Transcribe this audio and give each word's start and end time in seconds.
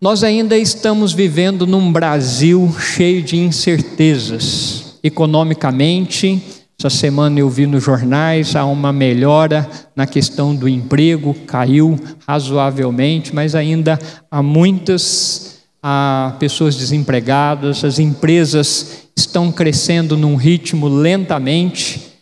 Nós 0.00 0.22
ainda 0.22 0.56
estamos 0.56 1.12
vivendo 1.12 1.66
num 1.66 1.90
Brasil 1.90 2.72
cheio 2.78 3.20
de 3.20 3.36
incertezas. 3.36 4.96
Economicamente, 5.02 6.40
essa 6.78 6.88
semana 6.88 7.40
eu 7.40 7.50
vi 7.50 7.66
nos 7.66 7.82
jornais 7.82 8.54
há 8.54 8.64
uma 8.64 8.92
melhora 8.92 9.68
na 9.96 10.06
questão 10.06 10.54
do 10.54 10.68
emprego, 10.68 11.34
caiu 11.48 11.98
razoavelmente, 12.24 13.34
mas 13.34 13.56
ainda 13.56 13.98
há 14.30 14.40
muitas 14.40 15.58
há 15.82 16.36
pessoas 16.38 16.76
desempregadas, 16.76 17.82
as 17.84 17.98
empresas 17.98 19.08
estão 19.16 19.50
crescendo 19.50 20.16
num 20.16 20.36
ritmo 20.36 20.86
lentamente. 20.86 22.12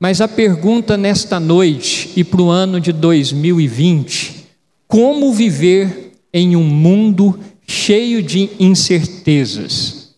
Mas 0.00 0.20
a 0.20 0.26
pergunta 0.26 0.96
nesta 0.96 1.38
noite 1.38 2.10
e 2.16 2.24
para 2.24 2.42
o 2.42 2.50
ano 2.50 2.80
de 2.80 2.92
2020: 2.92 4.46
como 4.88 5.32
viver 5.32 6.09
em 6.32 6.56
um 6.56 6.64
mundo 6.64 7.38
cheio 7.66 8.22
de 8.22 8.50
incertezas. 8.58 10.14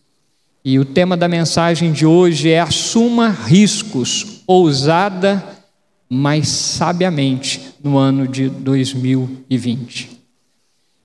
E 0.65 0.79
o 0.79 0.85
tema 0.85 1.17
da 1.17 1.27
mensagem 1.27 1.93
de 1.93 2.07
hoje 2.07 2.51
é 2.51 2.61
Assuma 2.61 3.29
riscos, 3.29 4.43
ousada, 4.47 5.45
mas 6.09 6.49
sabiamente, 6.49 7.75
no 7.83 7.99
ano 7.99 8.29
de 8.29 8.49
2020. 8.49 10.23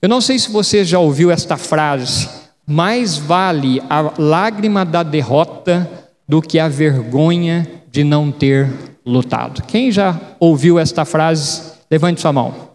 Eu 0.00 0.08
não 0.08 0.20
sei 0.20 0.38
se 0.38 0.50
você 0.50 0.84
já 0.84 0.98
ouviu 0.98 1.30
esta 1.30 1.56
frase: 1.56 2.28
mais 2.66 3.16
vale 3.16 3.82
a 3.90 4.12
lágrima 4.16 4.84
da 4.84 5.02
derrota 5.02 5.90
do 6.28 6.40
que 6.40 6.58
a 6.58 6.68
vergonha 6.68 7.66
de 7.90 8.04
não 8.04 8.30
ter 8.30 8.70
lutado. 9.04 9.62
Quem 9.62 9.90
já 9.90 10.20
ouviu 10.38 10.78
esta 10.78 11.04
frase? 11.04 11.72
Levante 11.90 12.20
sua 12.20 12.32
mão. 12.32 12.67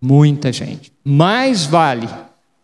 Muita 0.00 0.52
gente. 0.52 0.92
Mais 1.04 1.64
vale 1.64 2.08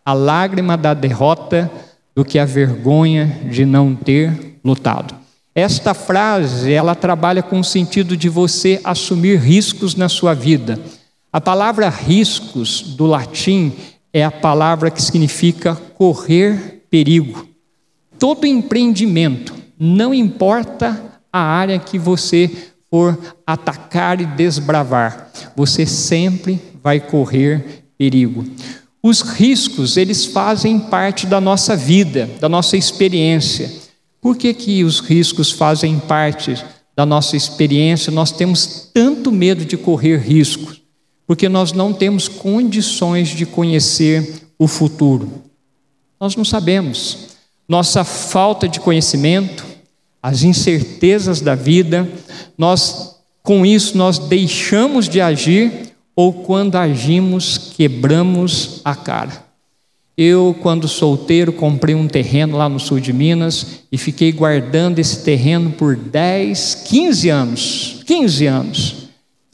a 0.05 0.13
lágrima 0.13 0.77
da 0.77 0.93
derrota 0.93 1.69
do 2.15 2.23
que 2.23 2.39
a 2.39 2.45
vergonha 2.45 3.41
de 3.49 3.65
não 3.65 3.95
ter 3.95 4.59
lutado. 4.63 5.15
Esta 5.53 5.93
frase, 5.93 6.71
ela 6.71 6.95
trabalha 6.95 7.41
com 7.41 7.59
o 7.59 7.63
sentido 7.63 8.15
de 8.15 8.29
você 8.29 8.79
assumir 8.83 9.39
riscos 9.39 9.95
na 9.95 10.09
sua 10.09 10.33
vida. 10.33 10.79
A 11.31 11.41
palavra 11.41 11.89
riscos 11.89 12.81
do 12.81 13.05
latim 13.05 13.73
é 14.13 14.23
a 14.23 14.31
palavra 14.31 14.91
que 14.91 15.01
significa 15.01 15.75
correr 15.75 16.85
perigo. 16.89 17.47
Todo 18.17 18.45
empreendimento, 18.45 19.53
não 19.77 20.13
importa 20.13 21.01
a 21.31 21.39
área 21.39 21.79
que 21.79 21.99
você 21.99 22.49
for 22.89 23.17
atacar 23.45 24.21
e 24.21 24.25
desbravar, 24.25 25.29
você 25.55 25.85
sempre 25.85 26.61
vai 26.85 26.99
correr 26.99 27.83
perigo. 27.97 28.45
Os 29.01 29.21
riscos, 29.21 29.97
eles 29.97 30.23
fazem 30.23 30.77
parte 30.79 31.25
da 31.25 31.41
nossa 31.41 31.75
vida, 31.75 32.29
da 32.39 32.47
nossa 32.47 32.77
experiência. 32.77 33.71
Por 34.21 34.37
que, 34.37 34.53
que 34.53 34.83
os 34.83 34.99
riscos 34.99 35.49
fazem 35.49 35.97
parte 35.97 36.55
da 36.95 37.03
nossa 37.03 37.35
experiência? 37.35 38.11
Nós 38.11 38.31
temos 38.31 38.91
tanto 38.93 39.31
medo 39.31 39.65
de 39.65 39.75
correr 39.75 40.17
riscos, 40.17 40.79
porque 41.25 41.49
nós 41.49 41.71
não 41.71 41.91
temos 41.91 42.27
condições 42.27 43.29
de 43.29 43.47
conhecer 43.47 44.43
o 44.59 44.67
futuro. 44.67 45.41
Nós 46.19 46.35
não 46.35 46.45
sabemos. 46.45 47.29
Nossa 47.67 48.03
falta 48.03 48.69
de 48.69 48.79
conhecimento, 48.79 49.65
as 50.21 50.43
incertezas 50.43 51.41
da 51.41 51.55
vida, 51.55 52.07
nós 52.55 53.15
com 53.41 53.65
isso 53.65 53.97
nós 53.97 54.19
deixamos 54.19 55.09
de 55.09 55.21
agir 55.21 55.84
ou 56.15 56.31
quando 56.31 56.77
agimos, 56.77 57.57
quebramos 57.75 58.79
a 58.85 58.95
cara. 58.95 59.43
Eu, 60.17 60.55
quando 60.61 60.87
solteiro, 60.87 61.51
comprei 61.51 61.93
um 61.93 62.07
terreno 62.07 62.55
lá 62.55 62.69
no 62.69 62.79
sul 62.79 63.01
de 63.01 63.11
Minas 63.11 63.81
e 63.91 63.97
fiquei 63.97 64.31
guardando 64.31 64.99
esse 64.99 65.23
terreno 65.25 65.71
por 65.71 65.97
10, 65.97 66.83
15 66.85 67.29
anos. 67.29 68.01
15 68.05 68.45
anos. 68.45 68.95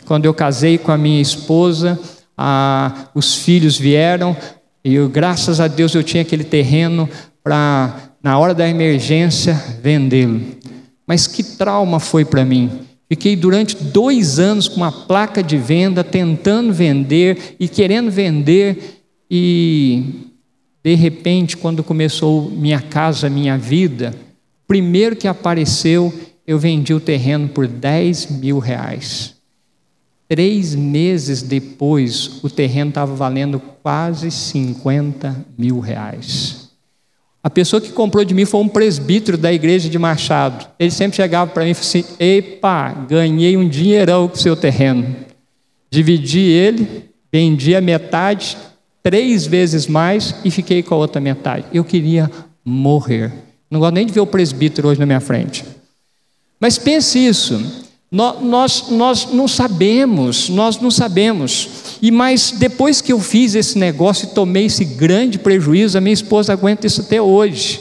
Quando 0.05 0.25
eu 0.25 0.33
casei 0.35 0.77
com 0.77 0.91
a 0.91 0.97
minha 0.97 1.19
esposa, 1.19 1.99
a, 2.37 3.07
os 3.15 3.35
filhos 3.35 3.77
vieram 3.77 4.37
e 4.85 4.93
eu, 4.93 5.09
graças 5.09 5.59
a 5.59 5.67
Deus 5.67 5.95
eu 5.95 6.03
tinha 6.03 6.21
aquele 6.21 6.43
terreno 6.43 7.09
para, 7.43 7.95
na 8.21 8.37
hora 8.37 8.53
da 8.53 8.67
emergência, 8.67 9.53
vendê-lo. 9.81 10.41
Mas 11.07 11.25
que 11.25 11.41
trauma 11.43 11.99
foi 11.99 12.23
para 12.23 12.45
mim 12.45 12.90
Fiquei 13.11 13.35
durante 13.35 13.75
dois 13.75 14.39
anos 14.39 14.69
com 14.69 14.77
uma 14.77 14.89
placa 14.89 15.43
de 15.43 15.57
venda, 15.57 16.01
tentando 16.01 16.71
vender 16.71 17.57
e 17.59 17.67
querendo 17.67 18.09
vender, 18.09 19.03
e 19.29 20.29
de 20.81 20.95
repente, 20.95 21.57
quando 21.57 21.83
começou 21.83 22.49
minha 22.49 22.79
casa, 22.79 23.29
minha 23.29 23.57
vida, 23.57 24.15
primeiro 24.65 25.17
que 25.17 25.27
apareceu, 25.27 26.13
eu 26.47 26.57
vendi 26.57 26.93
o 26.93 27.01
terreno 27.01 27.49
por 27.49 27.67
10 27.67 28.31
mil 28.39 28.59
reais. 28.59 29.35
Três 30.29 30.73
meses 30.73 31.41
depois, 31.41 32.41
o 32.41 32.49
terreno 32.49 32.91
estava 32.91 33.13
valendo 33.13 33.59
quase 33.83 34.31
50 34.31 35.47
mil 35.57 35.81
reais. 35.81 36.60
A 37.43 37.49
pessoa 37.49 37.81
que 37.81 37.91
comprou 37.91 38.23
de 38.23 38.33
mim 38.33 38.45
foi 38.45 38.61
um 38.61 38.67
presbítero 38.67 39.37
da 39.37 39.51
igreja 39.51 39.89
de 39.89 39.97
Machado. 39.97 40.67
Ele 40.77 40.91
sempre 40.91 41.15
chegava 41.15 41.49
para 41.51 41.63
mim 41.63 41.71
e 41.71 41.73
falava 41.73 41.89
assim: 41.89 42.05
Epa, 42.19 42.91
ganhei 43.09 43.57
um 43.57 43.67
dinheirão 43.67 44.27
com 44.27 44.35
o 44.35 44.39
seu 44.39 44.55
terreno. 44.55 45.15
Dividi 45.89 46.39
ele, 46.39 47.09
vendi 47.31 47.75
a 47.75 47.81
metade, 47.81 48.57
três 49.01 49.45
vezes 49.45 49.87
mais 49.87 50.35
e 50.45 50.51
fiquei 50.51 50.83
com 50.83 50.93
a 50.93 50.97
outra 50.97 51.19
metade. 51.19 51.65
Eu 51.73 51.83
queria 51.83 52.29
morrer. 52.63 53.33
Não 53.69 53.79
gosto 53.79 53.95
nem 53.95 54.05
de 54.05 54.13
ver 54.13 54.19
o 54.19 54.27
presbítero 54.27 54.89
hoje 54.89 54.99
na 54.99 55.05
minha 55.05 55.19
frente. 55.19 55.65
Mas 56.59 56.77
pense 56.77 57.17
isso. 57.17 57.89
Nós, 58.11 58.89
nós 58.89 59.27
não 59.31 59.47
sabemos, 59.47 60.49
nós 60.49 60.77
não 60.81 60.91
sabemos. 60.91 61.69
E 62.01 62.11
mas 62.11 62.51
depois 62.51 62.99
que 62.99 63.13
eu 63.13 63.21
fiz 63.21 63.55
esse 63.55 63.79
negócio 63.79 64.25
e 64.25 64.33
tomei 64.33 64.65
esse 64.65 64.83
grande 64.83 65.39
prejuízo, 65.39 65.97
a 65.97 66.01
minha 66.01 66.13
esposa 66.13 66.51
aguenta 66.51 66.85
isso 66.85 66.99
até 66.99 67.21
hoje. 67.21 67.79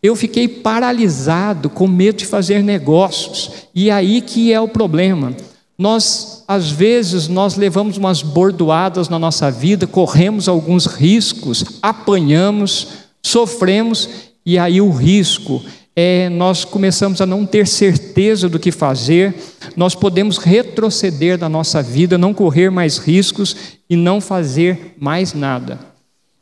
Eu 0.00 0.14
fiquei 0.14 0.46
paralisado, 0.46 1.68
com 1.68 1.88
medo 1.88 2.18
de 2.18 2.26
fazer 2.26 2.62
negócios. 2.62 3.50
E 3.74 3.90
aí 3.90 4.20
que 4.20 4.52
é 4.52 4.60
o 4.60 4.68
problema. 4.68 5.34
Nós, 5.76 6.44
às 6.46 6.70
vezes, 6.70 7.26
nós 7.26 7.56
levamos 7.56 7.96
umas 7.96 8.22
bordoadas 8.22 9.08
na 9.08 9.18
nossa 9.18 9.50
vida, 9.50 9.84
corremos 9.84 10.48
alguns 10.48 10.86
riscos, 10.86 11.64
apanhamos, 11.82 12.86
sofremos, 13.20 14.08
e 14.44 14.56
aí 14.56 14.80
o 14.80 14.90
risco 14.90 15.60
é, 15.98 16.28
nós 16.28 16.62
começamos 16.62 17.22
a 17.22 17.26
não 17.26 17.46
ter 17.46 17.66
certeza 17.66 18.50
do 18.50 18.58
que 18.58 18.70
fazer, 18.70 19.34
nós 19.74 19.94
podemos 19.94 20.36
retroceder 20.36 21.38
da 21.38 21.48
nossa 21.48 21.82
vida, 21.82 22.18
não 22.18 22.34
correr 22.34 22.70
mais 22.70 22.98
riscos 22.98 23.56
e 23.88 23.96
não 23.96 24.20
fazer 24.20 24.94
mais 24.98 25.32
nada. 25.32 25.80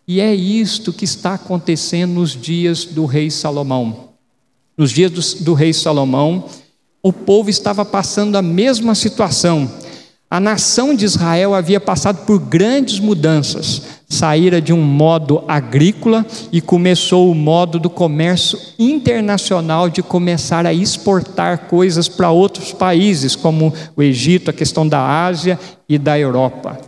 E 0.09 0.21
é 0.21 0.35
isto 0.35 0.93
que 0.93 1.05
está 1.05 1.35
acontecendo 1.35 2.15
nos 2.15 2.33
dias 2.33 2.85
do 2.85 3.07
rei 3.07 3.31
Salomão. 3.31 4.11
Nos 4.77 4.91
dias 4.91 5.11
do, 5.13 5.45
do 5.45 5.55
rei 5.55 5.73
Salomão, 5.73 6.47
o 7.01 7.13
povo 7.13 7.49
estava 7.49 7.85
passando 7.85 8.37
a 8.37 8.43
mesma 8.43 8.95
situação. 8.95 9.71
A 10.35 10.41
nação 10.41 10.97
de 10.97 11.05
Israel 11.05 11.55
havia 11.55 11.79
passado 11.79 12.27
por 12.27 12.41
grandes 12.41 12.99
mudanças. 12.99 13.83
Saíra 14.09 14.61
de 14.61 14.73
um 14.73 14.83
modo 14.83 15.45
agrícola 15.47 16.27
e 16.51 16.61
começou 16.61 17.31
o 17.31 17.37
modo 17.37 17.79
do 17.79 17.89
comércio 17.89 18.59
internacional 18.77 19.89
de 19.89 20.03
começar 20.03 20.67
a 20.67 20.75
exportar 20.75 21.69
coisas 21.69 22.09
para 22.09 22.33
outros 22.33 22.73
países, 22.73 23.37
como 23.37 23.73
o 23.97 24.03
Egito, 24.03 24.51
a 24.51 24.53
questão 24.53 24.89
da 24.89 25.25
Ásia 25.25 25.57
e 25.89 25.99
da 25.99 26.19
Europa. 26.19 26.81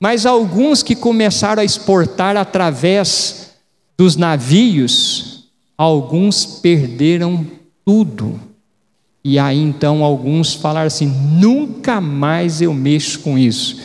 Mas 0.00 0.24
alguns 0.24 0.82
que 0.82 0.96
começaram 0.96 1.60
a 1.60 1.66
exportar 1.66 2.34
através 2.34 3.50
dos 3.94 4.16
navios, 4.16 5.50
alguns 5.76 6.46
perderam 6.46 7.46
tudo 7.84 8.40
e 9.28 9.40
aí 9.40 9.60
então 9.60 10.04
alguns 10.04 10.54
falaram 10.54 10.86
assim: 10.86 11.08
nunca 11.08 12.00
mais 12.00 12.62
eu 12.62 12.72
mexo 12.72 13.18
com 13.18 13.36
isso. 13.36 13.76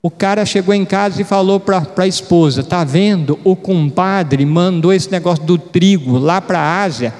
O 0.00 0.10
cara 0.10 0.46
chegou 0.46 0.72
em 0.72 0.86
casa 0.86 1.20
e 1.20 1.26
falou 1.26 1.60
para 1.60 1.86
a 1.94 2.06
esposa: 2.06 2.64
tá 2.64 2.82
vendo? 2.82 3.38
O 3.44 3.54
compadre 3.54 4.46
mandou 4.46 4.94
esse 4.94 5.12
negócio 5.12 5.44
do 5.44 5.58
trigo 5.58 6.16
lá 6.16 6.40
para 6.40 6.58
a 6.58 6.82
Ásia. 6.82 7.12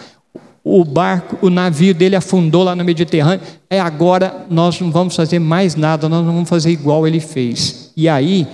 O 0.65 0.83
barco, 0.83 1.37
o 1.43 1.51
navio 1.51 1.95
dele 1.95 2.17
afundou 2.17 2.65
lá 2.65 2.75
no 2.75 2.83
Mediterrâneo. 2.83 3.45
É 3.69 3.79
agora 3.79 4.47
nós 4.49 4.81
não 4.81 4.91
vamos 4.91 5.15
fazer 5.15 5.39
mais 5.39 5.75
nada, 5.75 6.09
nós 6.09 6.25
não 6.25 6.33
vamos 6.33 6.49
fazer 6.49 6.71
igual 6.71 7.07
ele 7.07 7.21
fez. 7.21 7.93
E 7.95 8.09
aí, 8.09 8.49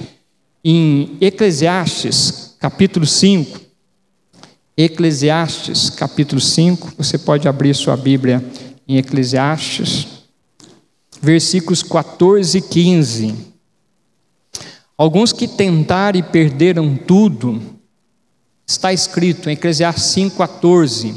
em 0.64 1.16
Eclesiastes, 1.20 2.56
capítulo 2.58 3.06
5, 3.06 3.60
Eclesiastes, 4.76 5.88
capítulo 5.88 6.40
5, 6.40 6.94
você 6.98 7.16
pode 7.16 7.46
abrir 7.46 7.74
sua 7.74 7.96
Bíblia 7.96 8.42
em 8.86 8.96
Eclesiastes, 8.96 10.06
versículos 11.20 11.82
14 11.82 12.58
e 12.58 12.60
15. 12.60 13.34
Alguns 14.96 15.32
que 15.32 15.48
tentaram 15.48 16.18
e 16.18 16.22
perderam 16.22 16.96
tudo, 16.96 17.60
está 18.66 18.92
escrito 18.92 19.48
em 19.48 19.52
Eclesiastes 19.52 20.04
5,14: 20.14 21.14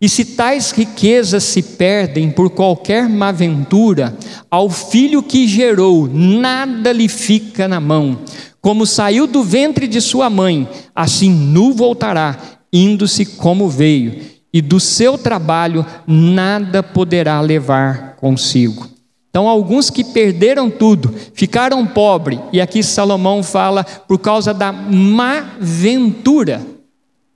E 0.00 0.08
se 0.08 0.24
tais 0.24 0.70
riquezas 0.70 1.44
se 1.44 1.62
perdem 1.62 2.30
por 2.30 2.50
qualquer 2.50 3.08
má 3.08 3.32
ventura, 3.32 4.16
ao 4.50 4.68
filho 4.70 5.22
que 5.22 5.46
gerou, 5.48 6.08
nada 6.08 6.92
lhe 6.92 7.08
fica 7.08 7.66
na 7.66 7.80
mão. 7.80 8.18
Como 8.60 8.86
saiu 8.86 9.26
do 9.26 9.44
ventre 9.44 9.86
de 9.86 10.00
sua 10.00 10.28
mãe, 10.28 10.68
assim 10.94 11.30
nu 11.30 11.72
voltará, 11.72 12.58
indo-se 12.72 13.24
como 13.24 13.68
veio, 13.68 14.35
e 14.52 14.60
do 14.62 14.80
seu 14.80 15.18
trabalho 15.18 15.84
nada 16.06 16.82
poderá 16.82 17.40
levar 17.40 18.16
consigo. 18.16 18.88
Então, 19.28 19.48
alguns 19.48 19.90
que 19.90 20.02
perderam 20.02 20.70
tudo, 20.70 21.14
ficaram 21.34 21.86
pobres, 21.86 22.40
e 22.52 22.60
aqui 22.60 22.82
Salomão 22.82 23.42
fala 23.42 23.84
por 23.84 24.18
causa 24.18 24.54
da 24.54 24.72
má 24.72 25.56
ventura, 25.60 26.64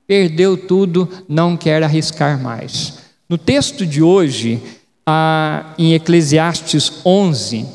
perdeu 0.07 0.57
tudo, 0.57 1.07
não 1.29 1.55
quer 1.55 1.83
arriscar 1.83 2.41
mais. 2.41 2.97
No 3.29 3.37
texto 3.37 3.85
de 3.85 4.01
hoje, 4.01 4.59
em 5.77 5.93
Eclesiastes 5.93 6.91
11, 7.05 7.67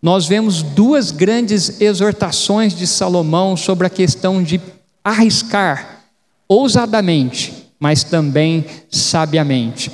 nós 0.00 0.26
vemos 0.28 0.62
duas 0.62 1.10
grandes 1.10 1.80
exortações 1.80 2.76
de 2.76 2.86
Salomão 2.86 3.56
sobre 3.56 3.86
a 3.86 3.90
questão 3.90 4.42
de 4.42 4.60
arriscar 5.02 6.04
ousadamente, 6.48 7.61
mas 7.82 8.04
também 8.04 8.64
sabiamente. 8.88 9.90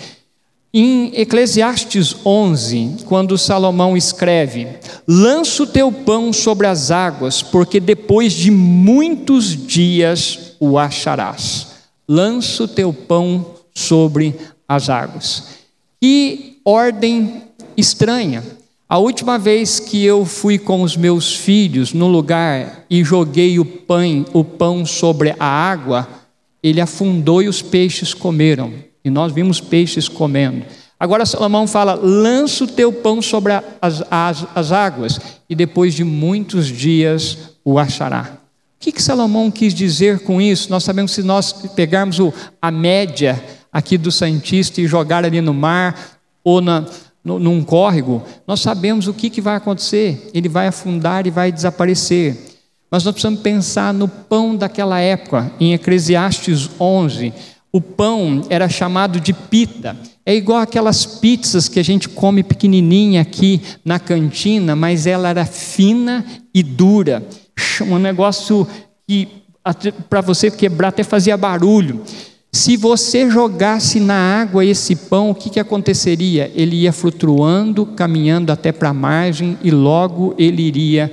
Em 0.74 1.10
Eclesiastes 1.18 2.14
11, 2.22 2.96
quando 3.06 3.38
Salomão 3.38 3.96
escreve: 3.96 4.68
Lança 5.08 5.62
o 5.62 5.66
teu 5.66 5.90
pão 5.90 6.30
sobre 6.30 6.66
as 6.66 6.90
águas, 6.90 7.40
porque 7.40 7.80
depois 7.80 8.34
de 8.34 8.50
muitos 8.50 9.56
dias 9.56 10.52
o 10.60 10.78
acharás. 10.78 11.68
Lança 12.06 12.64
o 12.64 12.68
teu 12.68 12.92
pão 12.92 13.54
sobre 13.74 14.34
as 14.68 14.90
águas. 14.90 15.44
Que 15.98 16.58
ordem 16.66 17.44
estranha. 17.74 18.44
A 18.86 18.98
última 18.98 19.38
vez 19.38 19.80
que 19.80 20.04
eu 20.04 20.26
fui 20.26 20.58
com 20.58 20.82
os 20.82 20.94
meus 20.94 21.34
filhos 21.34 21.94
no 21.94 22.06
lugar 22.06 22.84
e 22.90 23.02
joguei 23.02 23.58
o 23.58 23.64
pão, 23.64 24.26
o 24.34 24.44
pão 24.44 24.84
sobre 24.84 25.34
a 25.38 25.46
água, 25.46 26.06
ele 26.62 26.80
afundou 26.80 27.42
e 27.42 27.48
os 27.48 27.62
peixes 27.62 28.14
comeram. 28.14 28.72
E 29.04 29.10
nós 29.10 29.32
vimos 29.32 29.60
peixes 29.60 30.08
comendo. 30.08 30.64
Agora 30.98 31.24
Salomão 31.24 31.66
fala: 31.66 31.94
lança 31.94 32.64
o 32.64 32.66
teu 32.66 32.92
pão 32.92 33.22
sobre 33.22 33.52
as, 33.80 34.02
as, 34.10 34.46
as 34.54 34.72
águas, 34.72 35.20
e 35.48 35.54
depois 35.54 35.94
de 35.94 36.04
muitos 36.04 36.66
dias 36.66 37.38
o 37.64 37.78
achará. 37.78 38.38
O 38.78 38.80
que, 38.80 38.92
que 38.92 39.02
Salomão 39.02 39.50
quis 39.50 39.74
dizer 39.74 40.20
com 40.20 40.40
isso? 40.40 40.70
Nós 40.70 40.84
sabemos 40.84 41.12
que 41.12 41.20
se 41.20 41.26
nós 41.26 41.52
pegarmos 41.52 42.18
o, 42.20 42.32
a 42.62 42.70
média 42.70 43.42
aqui 43.72 43.98
do 43.98 44.10
Santista 44.10 44.80
e 44.80 44.86
jogar 44.86 45.24
ali 45.24 45.40
no 45.40 45.52
mar 45.52 46.18
ou 46.44 46.60
na, 46.60 46.86
no, 47.24 47.38
num 47.38 47.62
córrego, 47.62 48.22
nós 48.46 48.60
sabemos 48.60 49.08
o 49.08 49.14
que, 49.14 49.30
que 49.30 49.40
vai 49.40 49.56
acontecer. 49.56 50.30
Ele 50.32 50.48
vai 50.48 50.68
afundar 50.68 51.26
e 51.26 51.30
vai 51.30 51.50
desaparecer. 51.50 52.47
Mas 52.90 53.04
nós 53.04 53.12
precisamos 53.12 53.40
pensar 53.40 53.92
no 53.92 54.08
pão 54.08 54.56
daquela 54.56 54.98
época, 54.98 55.52
em 55.60 55.74
Eclesiastes 55.74 56.70
11. 56.80 57.32
O 57.70 57.80
pão 57.80 58.42
era 58.48 58.68
chamado 58.68 59.20
de 59.20 59.32
pita. 59.32 59.94
É 60.24 60.34
igual 60.34 60.60
aquelas 60.60 61.04
pizzas 61.04 61.68
que 61.68 61.78
a 61.78 61.82
gente 61.82 62.08
come 62.08 62.42
pequenininha 62.42 63.20
aqui 63.20 63.60
na 63.84 63.98
cantina, 63.98 64.74
mas 64.74 65.06
ela 65.06 65.28
era 65.28 65.44
fina 65.44 66.24
e 66.54 66.62
dura. 66.62 67.26
Um 67.82 67.98
negócio 67.98 68.66
que 69.06 69.28
para 70.08 70.20
você 70.22 70.50
quebrar 70.50 70.88
até 70.88 71.02
fazia 71.02 71.36
barulho. 71.36 72.02
Se 72.50 72.76
você 72.76 73.30
jogasse 73.30 74.00
na 74.00 74.40
água 74.40 74.64
esse 74.64 74.96
pão, 74.96 75.30
o 75.30 75.34
que, 75.34 75.50
que 75.50 75.60
aconteceria? 75.60 76.50
Ele 76.54 76.76
ia 76.76 76.92
flutuando, 76.92 77.84
caminhando 77.84 78.50
até 78.50 78.72
para 78.72 78.88
a 78.88 78.94
margem 78.94 79.58
e 79.62 79.70
logo 79.70 80.34
ele 80.38 80.62
iria 80.62 81.10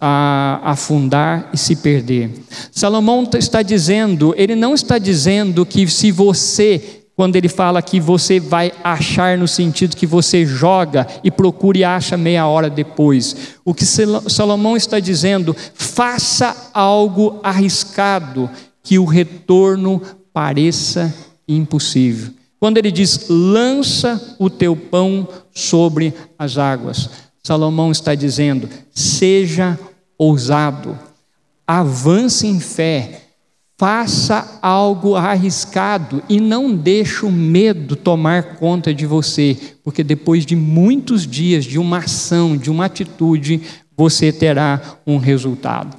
a 0.00 0.60
afundar 0.64 1.50
e 1.52 1.58
se 1.58 1.76
perder. 1.76 2.30
Salomão 2.70 3.28
está 3.34 3.62
dizendo, 3.62 4.34
ele 4.36 4.54
não 4.54 4.74
está 4.74 4.98
dizendo 4.98 5.64
que 5.64 5.86
se 5.88 6.10
você, 6.10 7.02
quando 7.16 7.36
ele 7.36 7.48
fala 7.48 7.82
que 7.82 8.00
você 8.00 8.40
vai 8.40 8.72
achar 8.82 9.36
no 9.36 9.48
sentido 9.48 9.96
que 9.96 10.06
você 10.06 10.44
joga 10.46 11.06
e 11.24 11.30
procura 11.30 11.78
e 11.78 11.84
acha 11.84 12.16
meia 12.16 12.46
hora 12.46 12.70
depois. 12.70 13.56
O 13.64 13.74
que 13.74 13.84
Salomão 13.84 14.76
está 14.76 14.98
dizendo, 14.98 15.54
faça 15.74 16.70
algo 16.72 17.38
arriscado 17.42 18.48
que 18.82 18.98
o 18.98 19.04
retorno 19.04 20.00
pareça 20.32 21.14
impossível. 21.46 22.32
Quando 22.58 22.76
ele 22.76 22.90
diz: 22.90 23.26
"Lança 23.28 24.36
o 24.38 24.50
teu 24.50 24.76
pão 24.76 25.26
sobre 25.52 26.14
as 26.38 26.58
águas", 26.58 27.08
Salomão 27.42 27.90
está 27.90 28.14
dizendo: 28.14 28.68
seja 28.92 29.78
ousado, 30.18 30.98
avance 31.66 32.46
em 32.46 32.60
fé, 32.60 33.22
faça 33.78 34.58
algo 34.60 35.14
arriscado 35.14 36.22
e 36.28 36.38
não 36.38 36.74
deixe 36.74 37.24
o 37.24 37.32
medo 37.32 37.96
tomar 37.96 38.56
conta 38.56 38.92
de 38.92 39.06
você, 39.06 39.56
porque 39.82 40.04
depois 40.04 40.44
de 40.44 40.54
muitos 40.54 41.26
dias 41.26 41.64
de 41.64 41.78
uma 41.78 41.98
ação, 41.98 42.56
de 42.56 42.70
uma 42.70 42.84
atitude, 42.84 43.62
você 43.96 44.30
terá 44.30 44.98
um 45.06 45.16
resultado. 45.16 45.96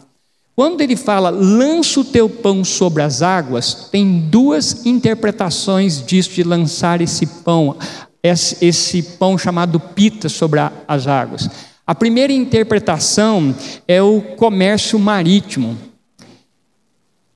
Quando 0.56 0.82
ele 0.82 0.96
fala, 0.96 1.32
lança 1.32 2.02
o 2.02 2.06
teu 2.06 2.30
pão 2.30 2.64
sobre 2.64 3.02
as 3.02 3.24
águas, 3.24 3.90
tem 3.92 4.28
duas 4.30 4.86
interpretações 4.86 6.06
disso 6.06 6.32
de 6.32 6.44
lançar 6.44 7.02
esse 7.02 7.26
pão 7.26 7.78
esse 8.23 9.01
pão 9.01 9.38
chamado 9.38 9.79
pita 9.79 10.29
sobre 10.29 10.59
as 10.88 11.07
águas. 11.07 11.50
A 11.85 11.95
primeira 11.95 12.31
interpretação 12.31 13.53
é 13.88 14.01
o 14.01 14.21
comércio 14.21 15.00
marítimo. 15.00 15.77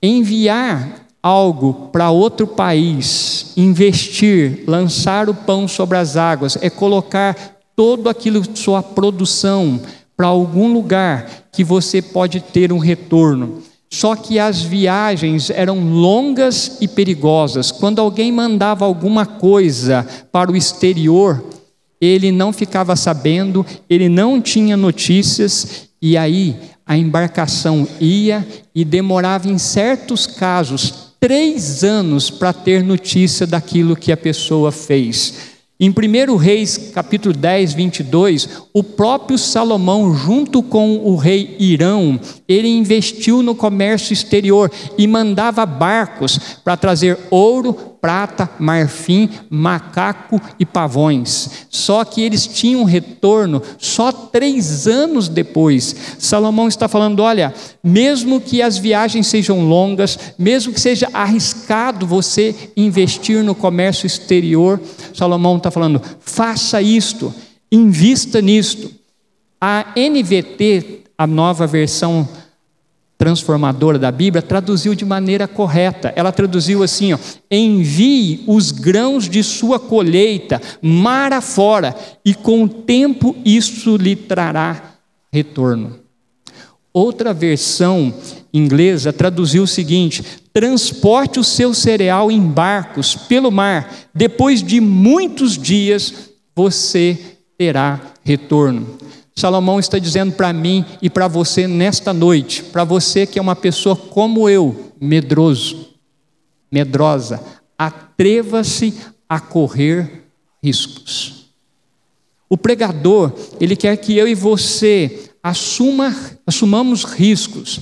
Enviar 0.02 1.06
algo 1.22 1.88
para 1.90 2.10
outro 2.10 2.46
país, 2.46 3.52
investir, 3.56 4.62
lançar 4.66 5.28
o 5.28 5.34
pão 5.34 5.66
sobre 5.66 5.98
as 5.98 6.16
águas, 6.16 6.56
é 6.60 6.70
colocar 6.70 7.36
todo 7.74 8.08
aquilo, 8.08 8.42
sua 8.56 8.82
produção, 8.82 9.80
para 10.16 10.28
algum 10.28 10.72
lugar 10.72 11.28
que 11.52 11.64
você 11.64 12.00
pode 12.00 12.40
ter 12.40 12.72
um 12.72 12.78
retorno. 12.78 13.62
Só 13.90 14.16
que 14.16 14.38
as 14.38 14.62
viagens 14.62 15.48
eram 15.50 15.80
longas 15.80 16.78
e 16.80 16.88
perigosas. 16.88 17.70
Quando 17.70 18.00
alguém 18.00 18.32
mandava 18.32 18.84
alguma 18.84 19.24
coisa 19.24 20.06
para 20.32 20.50
o 20.50 20.56
exterior, 20.56 21.44
ele 22.00 22.30
não 22.30 22.52
ficava 22.52 22.96
sabendo, 22.96 23.64
ele 23.88 24.08
não 24.08 24.40
tinha 24.40 24.76
notícias, 24.76 25.88
e 26.00 26.16
aí 26.16 26.56
a 26.84 26.96
embarcação 26.96 27.86
ia 28.00 28.46
e 28.74 28.84
demorava, 28.84 29.48
em 29.48 29.58
certos 29.58 30.26
casos, 30.26 31.14
três 31.18 31.82
anos 31.82 32.30
para 32.30 32.52
ter 32.52 32.82
notícia 32.82 33.46
daquilo 33.46 33.96
que 33.96 34.12
a 34.12 34.16
pessoa 34.16 34.70
fez. 34.70 35.55
Em 35.78 35.90
1 35.90 36.36
Reis, 36.36 36.90
capítulo 36.94 37.34
10, 37.34 37.74
22, 37.74 38.48
o 38.72 38.82
próprio 38.82 39.36
Salomão, 39.36 40.14
junto 40.14 40.62
com 40.62 40.96
o 41.04 41.16
rei 41.16 41.54
Irão, 41.58 42.18
ele 42.48 42.66
investiu 42.66 43.42
no 43.42 43.54
comércio 43.54 44.14
exterior 44.14 44.72
e 44.96 45.06
mandava 45.06 45.66
barcos 45.66 46.38
para 46.64 46.78
trazer 46.78 47.18
ouro, 47.30 47.95
prata, 48.00 48.48
marfim, 48.58 49.28
macaco 49.50 50.40
e 50.58 50.64
pavões. 50.64 51.66
Só 51.70 52.04
que 52.04 52.22
eles 52.22 52.46
tinham 52.46 52.84
retorno 52.84 53.62
só 53.78 54.12
três 54.12 54.86
anos 54.86 55.28
depois. 55.28 55.94
Salomão 56.18 56.68
está 56.68 56.88
falando: 56.88 57.20
olha, 57.20 57.54
mesmo 57.82 58.40
que 58.40 58.62
as 58.62 58.78
viagens 58.78 59.26
sejam 59.26 59.60
longas, 59.68 60.18
mesmo 60.38 60.72
que 60.72 60.80
seja 60.80 61.08
arriscado 61.12 62.06
você 62.06 62.54
investir 62.76 63.42
no 63.42 63.54
comércio 63.54 64.06
exterior, 64.06 64.80
Salomão 65.14 65.56
está 65.56 65.70
falando: 65.70 66.00
faça 66.20 66.80
isto, 66.80 67.32
invista 67.70 68.40
nisto. 68.40 68.90
A 69.60 69.86
NVT, 69.96 71.04
a 71.16 71.26
nova 71.26 71.66
versão 71.66 72.28
transformadora 73.18 73.98
da 73.98 74.12
Bíblia, 74.12 74.42
traduziu 74.42 74.94
de 74.94 75.04
maneira 75.04 75.48
correta. 75.48 76.12
Ela 76.14 76.32
traduziu 76.32 76.82
assim: 76.82 77.12
ó, 77.12 77.18
envie 77.50 78.44
os 78.46 78.70
grãos 78.70 79.28
de 79.28 79.42
sua 79.42 79.78
colheita 79.78 80.60
mar 80.82 81.32
afora, 81.32 81.94
e 82.24 82.34
com 82.34 82.64
o 82.64 82.68
tempo 82.68 83.34
isso 83.44 83.96
lhe 83.96 84.14
trará 84.14 84.94
retorno. 85.32 85.98
Outra 86.92 87.34
versão 87.34 88.14
inglesa 88.52 89.12
traduziu 89.12 89.62
o 89.64 89.66
seguinte: 89.66 90.22
transporte 90.52 91.38
o 91.38 91.44
seu 91.44 91.74
cereal 91.74 92.30
em 92.30 92.40
barcos 92.40 93.14
pelo 93.14 93.50
mar, 93.50 93.94
depois 94.14 94.62
de 94.62 94.80
muitos 94.80 95.58
dias 95.58 96.30
você 96.54 97.18
terá 97.58 98.00
retorno. 98.24 98.96
Salomão 99.38 99.78
está 99.78 99.98
dizendo 99.98 100.32
para 100.32 100.50
mim 100.50 100.82
e 101.02 101.10
para 101.10 101.28
você 101.28 101.68
nesta 101.68 102.14
noite, 102.14 102.62
para 102.62 102.84
você 102.84 103.26
que 103.26 103.38
é 103.38 103.42
uma 103.42 103.54
pessoa 103.54 103.94
como 103.94 104.48
eu, 104.48 104.94
medroso, 104.98 105.90
medrosa, 106.72 107.42
atreva-se 107.78 108.94
a 109.28 109.38
correr 109.38 110.24
riscos. 110.64 111.50
O 112.48 112.56
pregador, 112.56 113.30
ele 113.60 113.76
quer 113.76 113.94
que 113.98 114.16
eu 114.16 114.26
e 114.26 114.34
você 114.34 115.30
assuma, 115.42 116.16
assumamos 116.46 117.04
riscos, 117.04 117.80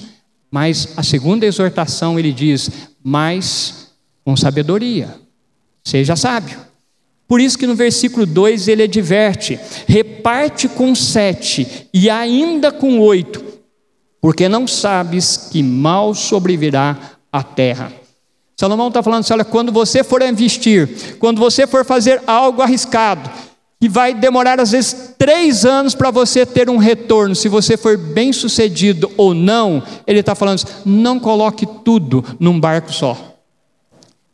mas 0.50 0.94
a 0.96 1.04
segunda 1.04 1.46
exortação 1.46 2.18
ele 2.18 2.32
diz: 2.32 2.68
mas 3.02 3.92
com 4.24 4.36
sabedoria, 4.36 5.20
seja 5.84 6.16
sábio. 6.16 6.73
Por 7.26 7.40
isso 7.40 7.58
que 7.58 7.66
no 7.66 7.74
versículo 7.74 8.26
2 8.26 8.68
ele 8.68 8.82
adverte: 8.82 9.58
reparte 9.86 10.68
com 10.68 10.94
sete 10.94 11.88
e 11.92 12.10
ainda 12.10 12.70
com 12.70 13.00
oito, 13.00 13.42
porque 14.20 14.48
não 14.48 14.66
sabes 14.66 15.48
que 15.50 15.62
mal 15.62 16.14
sobrevirá 16.14 16.96
a 17.32 17.42
terra. 17.42 17.92
Salomão 18.56 18.88
está 18.88 19.02
falando 19.02 19.20
assim: 19.20 19.32
olha, 19.32 19.44
quando 19.44 19.72
você 19.72 20.04
for 20.04 20.22
investir, 20.22 21.16
quando 21.18 21.38
você 21.38 21.66
for 21.66 21.84
fazer 21.84 22.22
algo 22.26 22.62
arriscado, 22.62 23.30
que 23.80 23.88
vai 23.88 24.14
demorar 24.14 24.60
às 24.60 24.70
vezes 24.70 25.14
três 25.18 25.64
anos 25.64 25.94
para 25.94 26.10
você 26.10 26.46
ter 26.46 26.70
um 26.70 26.76
retorno, 26.76 27.34
se 27.34 27.48
você 27.48 27.76
for 27.76 27.98
bem 27.98 28.32
sucedido 28.32 29.10
ou 29.16 29.34
não, 29.34 29.82
ele 30.06 30.20
está 30.20 30.34
falando 30.34 30.54
assim, 30.54 30.66
não 30.86 31.18
coloque 31.18 31.66
tudo 31.84 32.24
num 32.38 32.58
barco 32.58 32.92
só, 32.92 33.36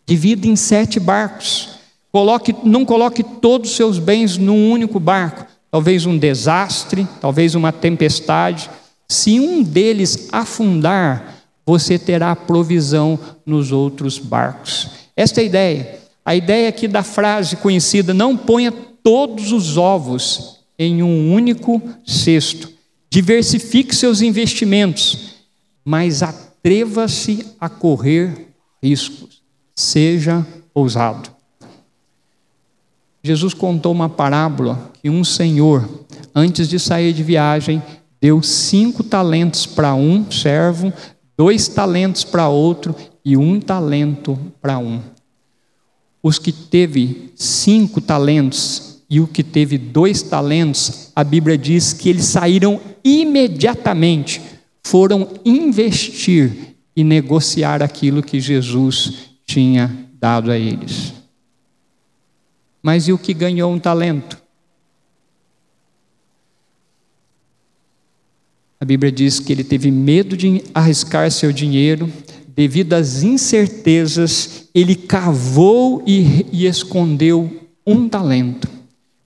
divida 0.06 0.47
em 0.47 0.54
sete 0.54 1.00
barcos. 1.00 1.79
Coloque, 2.12 2.54
não 2.64 2.84
coloque 2.84 3.22
todos 3.22 3.70
os 3.70 3.76
seus 3.76 3.98
bens 3.98 4.36
num 4.36 4.70
único 4.70 4.98
barco. 4.98 5.46
Talvez 5.70 6.06
um 6.06 6.18
desastre, 6.18 7.06
talvez 7.20 7.54
uma 7.54 7.72
tempestade. 7.72 8.68
Se 9.08 9.38
um 9.38 9.62
deles 9.62 10.28
afundar, 10.32 11.36
você 11.64 11.98
terá 11.98 12.34
provisão 12.34 13.18
nos 13.46 13.70
outros 13.70 14.18
barcos. 14.18 14.90
Esta 15.16 15.40
é 15.40 15.42
a 15.42 15.46
ideia. 15.46 16.00
A 16.24 16.34
ideia 16.34 16.68
aqui 16.68 16.88
da 16.88 17.02
frase 17.02 17.56
conhecida: 17.56 18.12
não 18.12 18.36
ponha 18.36 18.72
todos 18.72 19.52
os 19.52 19.76
ovos 19.76 20.60
em 20.78 21.02
um 21.02 21.32
único 21.32 21.80
cesto. 22.04 22.70
Diversifique 23.08 23.94
seus 23.94 24.22
investimentos, 24.22 25.36
mas 25.84 26.22
atreva-se 26.22 27.46
a 27.60 27.68
correr 27.68 28.48
riscos. 28.82 29.42
Seja 29.74 30.46
ousado. 30.74 31.39
Jesus 33.22 33.52
contou 33.52 33.92
uma 33.92 34.08
parábola 34.08 34.90
que 35.00 35.10
um 35.10 35.22
senhor, 35.22 35.88
antes 36.34 36.68
de 36.68 36.78
sair 36.78 37.12
de 37.12 37.22
viagem, 37.22 37.82
deu 38.20 38.42
cinco 38.42 39.02
talentos 39.02 39.66
para 39.66 39.94
um 39.94 40.30
servo, 40.30 40.92
dois 41.36 41.68
talentos 41.68 42.24
para 42.24 42.48
outro 42.48 42.94
e 43.24 43.36
um 43.36 43.60
talento 43.60 44.38
para 44.60 44.78
um. 44.78 45.00
Os 46.22 46.38
que 46.38 46.52
teve 46.52 47.32
cinco 47.34 48.00
talentos 48.00 49.02
e 49.08 49.20
o 49.20 49.26
que 49.26 49.42
teve 49.42 49.76
dois 49.76 50.22
talentos, 50.22 51.10
a 51.16 51.24
Bíblia 51.24 51.58
diz 51.58 51.92
que 51.92 52.08
eles 52.08 52.26
saíram 52.26 52.80
imediatamente, 53.02 54.40
foram 54.84 55.28
investir 55.44 56.76
e 56.94 57.02
negociar 57.02 57.82
aquilo 57.82 58.22
que 58.22 58.40
Jesus 58.40 59.30
tinha 59.46 59.90
dado 60.18 60.50
a 60.50 60.58
eles. 60.58 61.19
Mas 62.82 63.08
e 63.08 63.12
o 63.12 63.18
que 63.18 63.34
ganhou 63.34 63.72
um 63.72 63.78
talento? 63.78 64.40
A 68.80 68.84
Bíblia 68.84 69.12
diz 69.12 69.38
que 69.38 69.52
ele 69.52 69.62
teve 69.62 69.90
medo 69.90 70.34
de 70.37 70.62
arriscar 70.72 71.30
seu 71.30 71.52
dinheiro, 71.52 72.10
devido 72.49 72.94
às 72.94 73.22
incertezas, 73.22 74.68
ele 74.75 74.94
cavou 74.94 76.02
e, 76.06 76.46
e 76.50 76.66
escondeu 76.66 77.68
um 77.87 78.08
talento. 78.08 78.68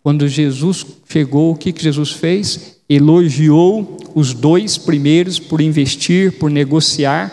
Quando 0.02 0.28
Jesus 0.28 0.84
chegou, 1.08 1.52
o 1.52 1.56
que, 1.56 1.72
que 1.72 1.82
Jesus 1.82 2.10
fez? 2.10 2.78
Elogiou 2.88 3.96
os 4.14 4.34
dois 4.34 4.76
primeiros 4.76 5.38
por 5.38 5.60
investir, 5.60 6.32
por 6.32 6.50
negociar, 6.50 7.32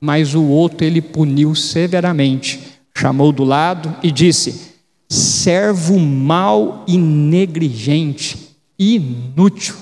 mas 0.00 0.34
o 0.34 0.42
outro 0.42 0.84
ele 0.84 1.00
puniu 1.00 1.54
severamente. 1.54 2.60
Chamou 2.96 3.32
do 3.32 3.44
lado 3.44 3.94
e 4.02 4.10
disse: 4.10 4.69
servo 5.42 5.98
mau 5.98 6.84
e 6.86 6.98
negligente, 6.98 8.56
inútil. 8.78 9.74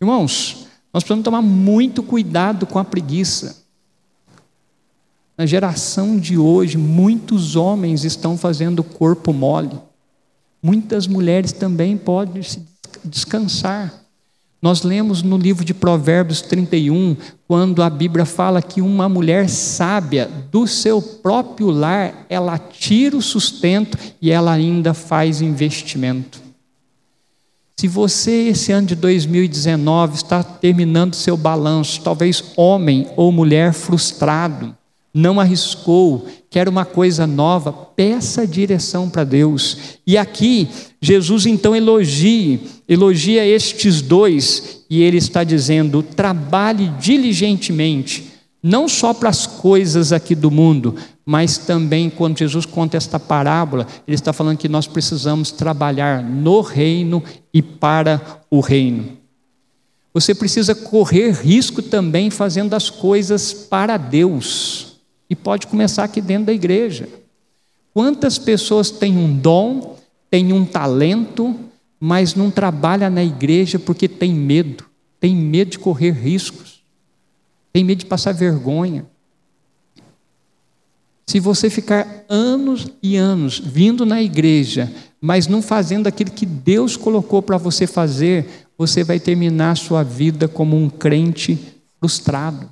Irmãos, 0.00 0.66
nós 0.92 1.02
precisamos 1.02 1.24
tomar 1.24 1.42
muito 1.42 2.02
cuidado 2.02 2.66
com 2.66 2.78
a 2.78 2.84
preguiça. 2.84 3.64
Na 5.38 5.46
geração 5.46 6.18
de 6.18 6.36
hoje, 6.36 6.76
muitos 6.76 7.56
homens 7.56 8.04
estão 8.04 8.36
fazendo 8.36 8.82
corpo 8.82 9.32
mole. 9.32 9.78
Muitas 10.62 11.06
mulheres 11.06 11.52
também 11.52 11.96
podem 11.96 12.42
se 12.42 12.62
descansar. 13.04 14.03
Nós 14.64 14.80
lemos 14.80 15.22
no 15.22 15.36
livro 15.36 15.62
de 15.62 15.74
Provérbios 15.74 16.40
31, 16.40 17.18
quando 17.46 17.82
a 17.82 17.90
Bíblia 17.90 18.24
fala 18.24 18.62
que 18.62 18.80
uma 18.80 19.10
mulher 19.10 19.46
sábia 19.46 20.26
do 20.50 20.66
seu 20.66 21.02
próprio 21.02 21.68
lar, 21.68 22.24
ela 22.30 22.56
tira 22.56 23.14
o 23.14 23.20
sustento 23.20 23.98
e 24.22 24.30
ela 24.30 24.52
ainda 24.52 24.94
faz 24.94 25.42
investimento. 25.42 26.40
Se 27.76 27.86
você, 27.86 28.48
esse 28.48 28.72
ano 28.72 28.86
de 28.86 28.94
2019, 28.94 30.14
está 30.14 30.42
terminando 30.42 31.12
seu 31.12 31.36
balanço, 31.36 32.00
talvez 32.02 32.42
homem 32.56 33.06
ou 33.16 33.30
mulher 33.30 33.74
frustrado, 33.74 34.74
não 35.12 35.38
arriscou, 35.38 36.26
quer 36.48 36.70
uma 36.70 36.86
coisa 36.86 37.26
nova, 37.26 37.70
peça 37.70 38.46
direção 38.46 39.10
para 39.10 39.24
Deus. 39.24 39.98
E 40.06 40.16
aqui, 40.16 40.68
Jesus 41.00 41.44
então 41.44 41.76
elogia, 41.76 42.58
elogia 42.88 43.46
estes 43.46 44.00
dois, 44.00 44.84
e 44.88 45.02
ele 45.02 45.18
está 45.18 45.44
dizendo: 45.44 46.02
trabalhe 46.02 46.88
diligentemente, 47.00 48.32
não 48.62 48.88
só 48.88 49.12
para 49.12 49.28
as 49.28 49.46
coisas 49.46 50.12
aqui 50.12 50.34
do 50.34 50.50
mundo, 50.50 50.94
mas 51.24 51.58
também 51.58 52.10
quando 52.10 52.38
Jesus 52.38 52.66
conta 52.66 52.96
esta 52.96 53.18
parábola, 53.18 53.86
ele 54.06 54.14
está 54.14 54.32
falando 54.32 54.58
que 54.58 54.68
nós 54.68 54.86
precisamos 54.86 55.50
trabalhar 55.50 56.22
no 56.22 56.60
reino 56.60 57.22
e 57.52 57.62
para 57.62 58.40
o 58.50 58.60
reino. 58.60 59.18
Você 60.12 60.34
precisa 60.34 60.74
correr 60.74 61.32
risco 61.32 61.82
também 61.82 62.30
fazendo 62.30 62.74
as 62.74 62.88
coisas 62.88 63.52
para 63.52 63.96
Deus. 63.96 64.94
E 65.28 65.34
pode 65.34 65.66
começar 65.66 66.04
aqui 66.04 66.20
dentro 66.20 66.46
da 66.46 66.52
igreja. 66.52 67.08
Quantas 67.92 68.38
pessoas 68.38 68.90
têm 68.90 69.16
um 69.16 69.36
dom, 69.36 69.96
têm 70.30 70.52
um 70.52 70.64
talento, 70.64 71.58
mas 72.06 72.34
não 72.34 72.50
trabalha 72.50 73.08
na 73.08 73.24
igreja 73.24 73.78
porque 73.78 74.06
tem 74.06 74.34
medo, 74.34 74.84
tem 75.18 75.34
medo 75.34 75.70
de 75.70 75.78
correr 75.78 76.10
riscos, 76.10 76.84
tem 77.72 77.82
medo 77.82 78.00
de 78.00 78.04
passar 78.04 78.32
vergonha. 78.32 79.06
Se 81.26 81.40
você 81.40 81.70
ficar 81.70 82.26
anos 82.28 82.88
e 83.02 83.16
anos 83.16 83.58
vindo 83.58 84.04
na 84.04 84.20
igreja, 84.20 84.92
mas 85.18 85.46
não 85.46 85.62
fazendo 85.62 86.06
aquilo 86.06 86.30
que 86.30 86.44
Deus 86.44 86.94
colocou 86.94 87.40
para 87.40 87.56
você 87.56 87.86
fazer, 87.86 88.68
você 88.76 89.02
vai 89.02 89.18
terminar 89.18 89.70
a 89.70 89.74
sua 89.74 90.02
vida 90.02 90.46
como 90.46 90.76
um 90.76 90.90
crente 90.90 91.58
frustrado, 91.98 92.68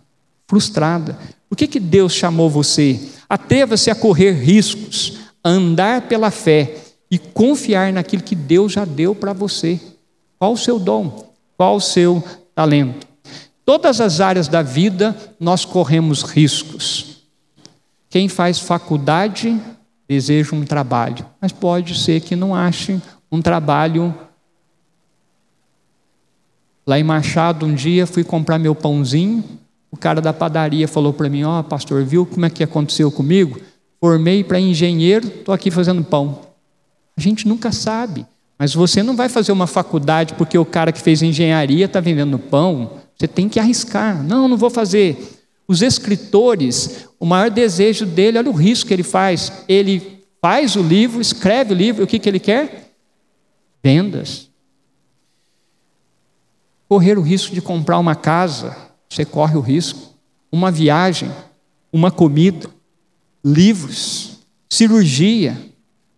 frustrada. 0.46 1.18
O 1.48 1.56
que, 1.56 1.66
que 1.66 1.80
Deus 1.80 2.12
chamou 2.12 2.50
você? 2.50 3.00
Atreva-se 3.30 3.90
a 3.90 3.94
correr 3.94 4.32
riscos, 4.32 5.20
a 5.42 5.48
andar 5.48 6.02
pela 6.02 6.30
fé 6.30 6.81
e 7.12 7.18
confiar 7.18 7.92
naquilo 7.92 8.22
que 8.22 8.34
Deus 8.34 8.72
já 8.72 8.86
deu 8.86 9.14
para 9.14 9.34
você. 9.34 9.78
Qual 10.38 10.54
o 10.54 10.56
seu 10.56 10.78
dom? 10.78 11.30
Qual 11.58 11.76
o 11.76 11.80
seu 11.80 12.24
talento? 12.54 13.06
Todas 13.66 14.00
as 14.00 14.18
áreas 14.18 14.48
da 14.48 14.62
vida 14.62 15.14
nós 15.38 15.62
corremos 15.66 16.22
riscos. 16.22 17.26
Quem 18.08 18.30
faz 18.30 18.58
faculdade 18.58 19.60
deseja 20.08 20.56
um 20.56 20.64
trabalho, 20.64 21.26
mas 21.38 21.52
pode 21.52 22.00
ser 22.00 22.22
que 22.22 22.34
não 22.34 22.54
ache 22.54 22.98
um 23.30 23.42
trabalho. 23.42 24.14
Lá 26.86 26.98
em 26.98 27.04
Machado, 27.04 27.66
um 27.66 27.74
dia 27.74 28.06
fui 28.06 28.24
comprar 28.24 28.58
meu 28.58 28.74
pãozinho, 28.74 29.44
o 29.90 29.98
cara 29.98 30.22
da 30.22 30.32
padaria 30.32 30.88
falou 30.88 31.12
para 31.12 31.28
mim: 31.28 31.44
Ó, 31.44 31.60
oh, 31.60 31.64
pastor, 31.64 32.02
viu 32.04 32.24
como 32.24 32.46
é 32.46 32.50
que 32.50 32.64
aconteceu 32.64 33.12
comigo? 33.12 33.60
Formei 34.00 34.42
para 34.42 34.58
engenheiro, 34.58 35.26
estou 35.28 35.54
aqui 35.54 35.70
fazendo 35.70 36.02
pão. 36.02 36.51
A 37.16 37.20
gente 37.20 37.46
nunca 37.46 37.72
sabe. 37.72 38.26
Mas 38.58 38.74
você 38.74 39.02
não 39.02 39.16
vai 39.16 39.28
fazer 39.28 39.52
uma 39.52 39.66
faculdade 39.66 40.34
porque 40.34 40.56
o 40.56 40.64
cara 40.64 40.92
que 40.92 41.00
fez 41.00 41.22
engenharia 41.22 41.86
está 41.86 42.00
vendendo 42.00 42.38
pão. 42.38 42.98
Você 43.18 43.26
tem 43.26 43.48
que 43.48 43.58
arriscar. 43.58 44.22
Não, 44.22 44.48
não 44.48 44.56
vou 44.56 44.70
fazer. 44.70 45.40
Os 45.66 45.82
escritores, 45.82 47.08
o 47.18 47.26
maior 47.26 47.50
desejo 47.50 48.04
dele, 48.06 48.38
olha 48.38 48.50
o 48.50 48.54
risco 48.54 48.88
que 48.88 48.94
ele 48.94 49.02
faz. 49.02 49.64
Ele 49.68 50.22
faz 50.40 50.76
o 50.76 50.82
livro, 50.82 51.20
escreve 51.20 51.72
o 51.72 51.76
livro, 51.76 52.04
o 52.04 52.06
que, 52.06 52.18
que 52.18 52.28
ele 52.28 52.40
quer? 52.40 52.92
Vendas. 53.82 54.48
correr 56.88 57.18
o 57.18 57.22
risco 57.22 57.54
de 57.54 57.62
comprar 57.62 57.98
uma 57.98 58.14
casa, 58.14 58.76
você 59.08 59.24
corre 59.24 59.56
o 59.56 59.60
risco, 59.60 60.14
uma 60.52 60.70
viagem, 60.70 61.32
uma 61.92 62.10
comida, 62.10 62.68
livros, 63.44 64.38
cirurgia. 64.68 65.56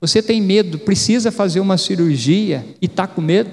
Você 0.07 0.21
tem 0.21 0.39
medo, 0.39 0.79
precisa 0.79 1.33
fazer 1.33 1.61
uma 1.61 1.79
cirurgia 1.79 2.63
e 2.81 2.85
está 2.85 3.07
com 3.07 3.23
medo? 3.23 3.51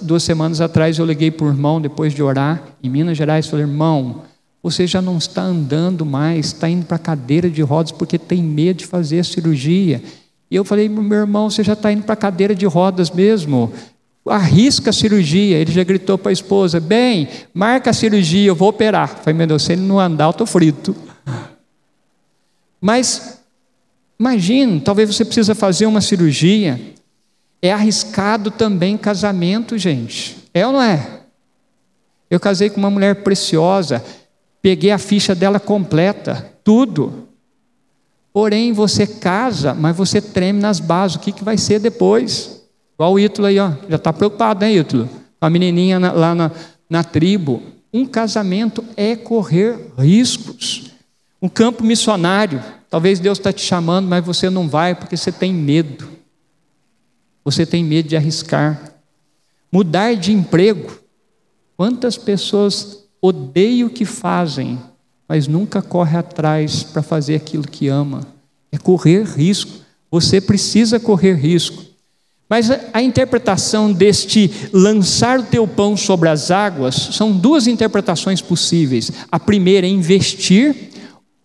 duas 0.00 0.22
semanas 0.22 0.62
atrás 0.62 0.98
eu 0.98 1.04
liguei 1.04 1.30
para 1.30 1.44
o 1.44 1.50
irmão, 1.50 1.78
depois 1.78 2.14
de 2.14 2.22
orar, 2.22 2.62
em 2.82 2.88
Minas 2.88 3.18
Gerais, 3.18 3.46
falei: 3.46 3.66
irmão, 3.66 4.22
você 4.62 4.86
já 4.86 5.02
não 5.02 5.18
está 5.18 5.42
andando 5.42 6.06
mais, 6.06 6.46
está 6.46 6.70
indo 6.70 6.86
para 6.86 6.96
a 6.96 7.00
cadeira 7.00 7.50
de 7.50 7.60
rodas 7.60 7.92
porque 7.92 8.18
tem 8.18 8.42
medo 8.42 8.78
de 8.78 8.86
fazer 8.86 9.18
a 9.18 9.24
cirurgia. 9.24 10.02
E 10.50 10.56
eu 10.56 10.64
falei: 10.64 10.88
meu 10.88 11.18
irmão, 11.18 11.50
você 11.50 11.62
já 11.62 11.74
está 11.74 11.92
indo 11.92 12.04
para 12.04 12.14
a 12.14 12.16
cadeira 12.16 12.54
de 12.54 12.64
rodas 12.64 13.10
mesmo. 13.10 13.70
Arrisca 14.26 14.88
a 14.88 14.92
cirurgia. 14.92 15.58
Ele 15.58 15.70
já 15.70 15.84
gritou 15.84 16.16
para 16.16 16.30
a 16.30 16.32
esposa: 16.32 16.80
Bem, 16.80 17.28
marca 17.52 17.90
a 17.90 17.92
cirurgia, 17.92 18.46
eu 18.46 18.54
vou 18.54 18.70
operar. 18.70 19.08
Falei: 19.18 19.34
Meu 19.34 19.46
Deus, 19.46 19.64
se 19.64 19.72
ele 19.72 19.82
não 19.82 20.00
andar, 20.00 20.24
eu 20.24 20.30
estou 20.30 20.46
frito. 20.46 20.96
Mas, 22.80 23.41
imagine, 24.18 24.80
talvez 24.80 25.14
você 25.14 25.24
precisa 25.24 25.54
fazer 25.54 25.86
uma 25.86 26.00
cirurgia. 26.00 26.80
É 27.60 27.72
arriscado 27.72 28.50
também 28.50 28.96
casamento, 28.96 29.78
gente. 29.78 30.36
É 30.52 30.66
ou 30.66 30.72
não 30.72 30.82
é? 30.82 31.20
Eu 32.30 32.40
casei 32.40 32.70
com 32.70 32.78
uma 32.78 32.90
mulher 32.90 33.22
preciosa, 33.22 34.02
peguei 34.60 34.90
a 34.90 34.98
ficha 34.98 35.34
dela 35.34 35.60
completa, 35.60 36.52
tudo. 36.64 37.28
Porém, 38.32 38.72
você 38.72 39.06
casa, 39.06 39.74
mas 39.74 39.94
você 39.96 40.20
treme 40.20 40.58
nas 40.58 40.80
bases. 40.80 41.16
O 41.16 41.20
que, 41.20 41.32
que 41.32 41.44
vai 41.44 41.58
ser 41.58 41.78
depois? 41.78 42.62
Igual 42.94 43.12
o 43.12 43.20
Ítalo 43.20 43.48
aí, 43.48 43.58
ó. 43.58 43.72
já 43.88 43.96
está 43.96 44.12
preocupado, 44.12 44.60
né, 44.60 44.72
Ítalo? 44.72 45.08
Com 45.38 45.46
a 45.46 45.50
menininha 45.50 46.00
na, 46.00 46.12
lá 46.12 46.34
na, 46.34 46.50
na 46.88 47.04
tribo. 47.04 47.62
Um 47.92 48.06
casamento 48.06 48.82
é 48.96 49.14
correr 49.14 49.92
riscos. 49.98 50.91
Um 51.42 51.48
campo 51.48 51.82
missionário. 51.82 52.62
Talvez 52.88 53.18
Deus 53.18 53.38
está 53.38 53.52
te 53.52 53.62
chamando, 53.62 54.06
mas 54.06 54.24
você 54.24 54.48
não 54.48 54.68
vai 54.68 54.94
porque 54.94 55.16
você 55.16 55.32
tem 55.32 55.52
medo. 55.52 56.08
Você 57.44 57.66
tem 57.66 57.84
medo 57.84 58.08
de 58.08 58.16
arriscar. 58.16 58.94
Mudar 59.72 60.14
de 60.14 60.32
emprego. 60.32 60.96
Quantas 61.76 62.16
pessoas 62.16 63.04
odeiam 63.20 63.88
o 63.88 63.90
que 63.90 64.04
fazem, 64.04 64.78
mas 65.26 65.48
nunca 65.48 65.82
corre 65.82 66.16
atrás 66.16 66.84
para 66.84 67.02
fazer 67.02 67.34
aquilo 67.34 67.64
que 67.66 67.88
ama? 67.88 68.20
É 68.70 68.78
correr 68.78 69.24
risco. 69.24 69.82
Você 70.10 70.40
precisa 70.40 71.00
correr 71.00 71.34
risco. 71.34 71.82
Mas 72.48 72.68
a 72.92 73.02
interpretação 73.02 73.92
deste 73.92 74.68
lançar 74.72 75.40
o 75.40 75.44
teu 75.44 75.66
pão 75.66 75.96
sobre 75.96 76.28
as 76.28 76.50
águas 76.50 76.94
são 76.94 77.32
duas 77.32 77.66
interpretações 77.66 78.42
possíveis. 78.42 79.10
A 79.32 79.40
primeira 79.40 79.86
é 79.86 79.90
investir 79.90 80.91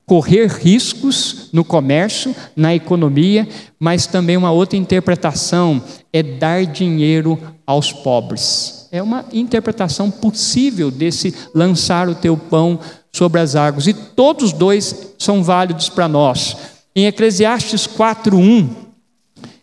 correr 0.07 0.47
riscos 0.47 1.49
no 1.51 1.65
comércio, 1.65 2.33
na 2.55 2.73
economia, 2.73 3.45
mas 3.77 4.07
também 4.07 4.37
uma 4.37 4.51
outra 4.51 4.77
interpretação 4.77 5.83
é 6.13 6.23
dar 6.23 6.65
dinheiro 6.65 7.37
aos 7.65 7.91
pobres. 7.91 8.87
É 8.89 9.03
uma 9.03 9.25
interpretação 9.33 10.09
possível 10.09 10.89
desse 10.89 11.35
lançar 11.53 12.07
o 12.07 12.15
teu 12.15 12.37
pão 12.37 12.79
sobre 13.11 13.41
as 13.41 13.53
águas. 13.57 13.85
E 13.85 13.93
todos 13.93 14.53
dois 14.53 15.13
são 15.19 15.43
válidos 15.43 15.89
para 15.89 16.07
nós. 16.07 16.55
Em 16.95 17.05
Eclesiastes 17.05 17.85
4:1, 17.85 18.69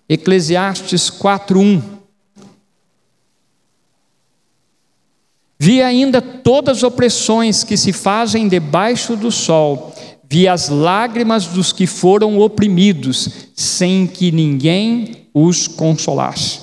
Eclesiastes 0.07 1.09
4:1 1.09 1.95
Vi 5.59 5.81
ainda 5.81 6.21
todas 6.21 6.79
as 6.79 6.83
opressões 6.83 7.65
que 7.65 7.77
se 7.79 7.91
fazem 7.91 8.47
debaixo 8.49 9.17
do 9.17 9.31
sol, 9.31 9.94
vi 10.29 10.49
as 10.49 10.69
lágrimas 10.69 11.47
dos 11.47 11.73
que 11.73 11.87
foram 11.87 12.39
oprimidos, 12.39 13.49
sem 13.55 14.07
que 14.07 14.33
ninguém 14.33 15.29
os 15.33 15.67
consolasse. 15.67 16.61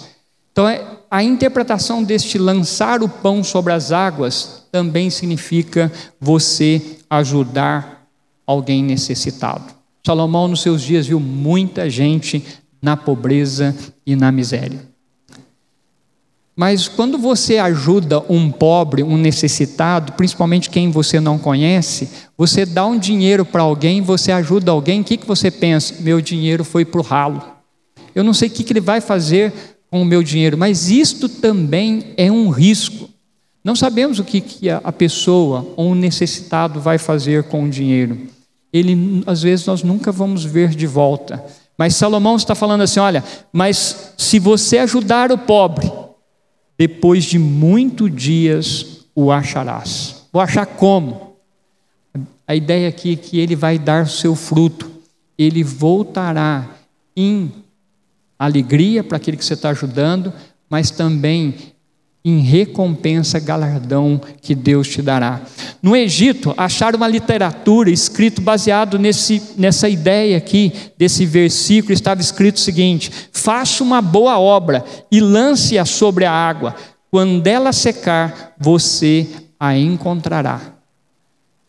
Então, 0.51 0.67
é, 0.67 0.85
a 1.09 1.23
interpretação 1.23 2.03
deste 2.03 2.37
lançar 2.37 3.01
o 3.01 3.09
pão 3.09 3.43
sobre 3.43 3.73
as 3.73 3.91
águas 3.91 4.65
também 4.71 5.09
significa 5.09 5.91
você 6.19 6.99
ajudar 7.09 8.07
alguém 8.45 8.83
necessitado. 8.83 9.73
Salomão, 10.05 10.47
nos 10.47 10.61
seus 10.61 10.81
dias, 10.81 11.07
viu 11.07 11.19
muita 11.19 11.89
gente 11.89 12.43
na 12.81 12.97
pobreza 12.97 13.75
e 14.05 14.15
na 14.15 14.31
miséria. 14.31 14.90
Mas 16.61 16.87
quando 16.87 17.17
você 17.17 17.57
ajuda 17.57 18.23
um 18.29 18.51
pobre, 18.51 19.01
um 19.01 19.17
necessitado, 19.17 20.13
principalmente 20.13 20.69
quem 20.69 20.91
você 20.91 21.19
não 21.19 21.39
conhece, 21.39 22.07
você 22.37 22.67
dá 22.67 22.85
um 22.85 22.99
dinheiro 22.99 23.43
para 23.43 23.63
alguém, 23.63 23.99
você 23.99 24.31
ajuda 24.31 24.69
alguém, 24.69 25.01
o 25.01 25.03
que, 25.03 25.17
que 25.17 25.25
você 25.25 25.49
pensa? 25.49 25.95
Meu 26.01 26.21
dinheiro 26.21 26.63
foi 26.63 26.85
para 26.85 27.01
o 27.01 27.03
ralo. 27.03 27.41
Eu 28.13 28.23
não 28.23 28.31
sei 28.31 28.47
o 28.47 28.51
que, 28.51 28.63
que 28.63 28.73
ele 28.73 28.79
vai 28.79 29.01
fazer 29.01 29.51
com 29.89 30.03
o 30.03 30.05
meu 30.05 30.21
dinheiro, 30.21 30.55
mas 30.55 30.91
isto 30.91 31.27
também 31.27 32.13
é 32.15 32.31
um 32.31 32.51
risco. 32.51 33.09
Não 33.63 33.75
sabemos 33.75 34.19
o 34.19 34.23
que, 34.23 34.39
que 34.39 34.69
a 34.69 34.91
pessoa 34.91 35.73
ou 35.75 35.93
um 35.93 35.95
necessitado 35.95 36.79
vai 36.79 36.99
fazer 36.99 37.45
com 37.45 37.63
o 37.63 37.69
dinheiro. 37.71 38.19
Ele, 38.71 39.23
às 39.25 39.41
vezes, 39.41 39.65
nós 39.65 39.81
nunca 39.81 40.11
vamos 40.11 40.45
ver 40.45 40.69
de 40.75 40.85
volta. 40.85 41.43
Mas 41.75 41.95
Salomão 41.95 42.35
está 42.35 42.53
falando 42.53 42.81
assim: 42.81 42.99
olha, 42.99 43.23
mas 43.51 44.13
se 44.15 44.37
você 44.37 44.77
ajudar 44.77 45.31
o 45.31 45.39
pobre, 45.39 45.91
depois 46.81 47.25
de 47.25 47.37
muitos 47.37 48.11
dias 48.11 49.05
o 49.13 49.31
acharás. 49.31 50.25
Vou 50.33 50.41
achar 50.41 50.65
como? 50.65 51.35
A 52.47 52.55
ideia 52.55 52.89
aqui 52.89 53.13
é 53.13 53.15
que 53.15 53.39
ele 53.39 53.55
vai 53.55 53.77
dar 53.77 54.07
seu 54.07 54.33
fruto, 54.33 54.89
ele 55.37 55.63
voltará 55.63 56.67
em 57.15 57.51
alegria 58.39 59.03
para 59.03 59.17
aquele 59.17 59.37
que 59.37 59.45
você 59.45 59.53
está 59.53 59.69
ajudando, 59.69 60.33
mas 60.67 60.89
também 60.89 61.53
em 62.23 62.39
recompensa, 62.39 63.39
galardão 63.39 64.21
que 64.41 64.53
Deus 64.53 64.87
te 64.87 65.01
dará. 65.01 65.41
No 65.81 65.95
Egito, 65.95 66.53
acharam 66.55 66.97
uma 66.97 67.07
literatura 67.07 67.89
escrito 67.89 68.41
baseado 68.41 68.99
nesse, 68.99 69.41
nessa 69.57 69.89
ideia 69.89 70.37
aqui, 70.37 70.71
desse 70.97 71.25
versículo, 71.25 71.93
estava 71.93 72.21
escrito 72.21 72.57
o 72.57 72.59
seguinte: 72.59 73.11
faça 73.31 73.83
uma 73.83 74.01
boa 74.01 74.39
obra 74.39 74.85
e 75.11 75.19
lance-a 75.19 75.83
sobre 75.83 76.25
a 76.25 76.31
água, 76.31 76.75
quando 77.09 77.45
ela 77.47 77.73
secar, 77.73 78.53
você 78.59 79.27
a 79.59 79.75
encontrará. 79.75 80.61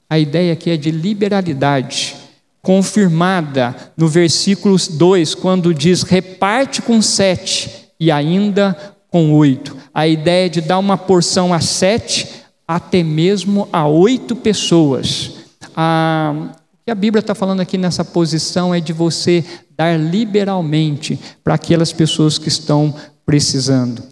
A 0.08 0.18
ideia 0.18 0.52
aqui 0.52 0.70
é 0.70 0.76
de 0.76 0.90
liberalidade, 0.90 2.14
confirmada 2.60 3.74
no 3.96 4.06
versículo 4.06 4.76
2, 4.76 5.34
quando 5.34 5.72
diz: 5.72 6.02
reparte 6.02 6.82
com 6.82 7.00
sete 7.00 7.70
e 7.98 8.10
ainda 8.10 8.91
com 9.12 9.34
oito. 9.34 9.76
A 9.92 10.08
ideia 10.08 10.48
de 10.48 10.62
dar 10.62 10.78
uma 10.78 10.96
porção 10.96 11.52
a 11.52 11.60
sete, 11.60 12.26
até 12.66 13.02
mesmo 13.02 13.68
a 13.70 13.86
oito 13.86 14.34
pessoas. 14.34 15.32
A, 15.76 16.34
o 16.72 16.84
que 16.86 16.90
a 16.90 16.94
Bíblia 16.94 17.20
está 17.20 17.34
falando 17.34 17.60
aqui 17.60 17.76
nessa 17.76 18.04
posição 18.04 18.74
é 18.74 18.80
de 18.80 18.94
você 18.94 19.44
dar 19.76 20.00
liberalmente 20.00 21.20
para 21.44 21.54
aquelas 21.54 21.92
pessoas 21.92 22.38
que 22.38 22.48
estão 22.48 22.94
precisando. 23.26 24.02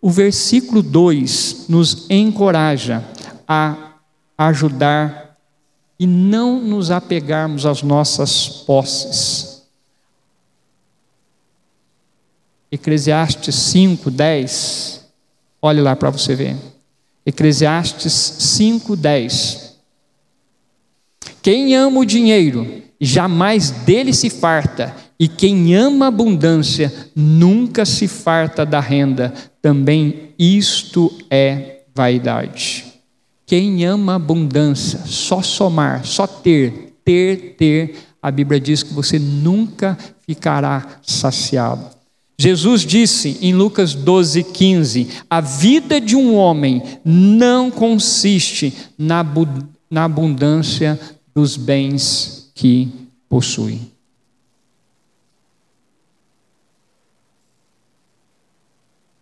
O 0.00 0.10
versículo 0.10 0.82
2 0.82 1.66
nos 1.68 2.06
encoraja 2.08 3.04
a 3.46 3.92
ajudar 4.38 5.36
e 6.00 6.06
não 6.06 6.60
nos 6.60 6.90
apegarmos 6.90 7.66
às 7.66 7.82
nossas 7.82 8.48
posses. 8.48 9.53
Eclesiastes 12.74 13.54
5, 13.54 14.10
10. 14.10 15.04
Olhe 15.62 15.80
lá 15.80 15.94
para 15.94 16.10
você 16.10 16.34
ver. 16.34 16.56
Eclesiastes 17.24 18.12
5, 18.12 18.96
10. 18.96 19.76
Quem 21.40 21.76
ama 21.76 22.00
o 22.00 22.04
dinheiro, 22.04 22.82
jamais 23.00 23.70
dele 23.70 24.12
se 24.12 24.28
farta, 24.28 24.92
e 25.20 25.28
quem 25.28 25.76
ama 25.76 26.08
abundância, 26.08 26.92
nunca 27.14 27.84
se 27.84 28.08
farta 28.08 28.66
da 28.66 28.80
renda. 28.80 29.32
Também 29.62 30.30
isto 30.36 31.16
é 31.30 31.82
vaidade. 31.94 32.86
Quem 33.46 33.84
ama 33.84 34.16
abundância, 34.16 34.98
só 35.06 35.42
somar, 35.42 36.04
só 36.04 36.26
ter, 36.26 36.96
ter, 37.04 37.54
ter, 37.56 37.96
a 38.20 38.32
Bíblia 38.32 38.58
diz 38.58 38.82
que 38.82 38.92
você 38.92 39.16
nunca 39.16 39.96
ficará 40.26 40.98
saciado. 41.02 41.94
Jesus 42.36 42.82
disse 42.82 43.38
em 43.40 43.54
Lucas 43.54 43.94
12, 43.94 44.42
15: 44.44 45.08
A 45.30 45.40
vida 45.40 46.00
de 46.00 46.16
um 46.16 46.34
homem 46.34 46.82
não 47.04 47.70
consiste 47.70 48.76
na, 48.98 49.24
na 49.88 50.04
abundância 50.04 50.98
dos 51.34 51.56
bens 51.56 52.50
que 52.54 52.88
possui. 53.28 53.80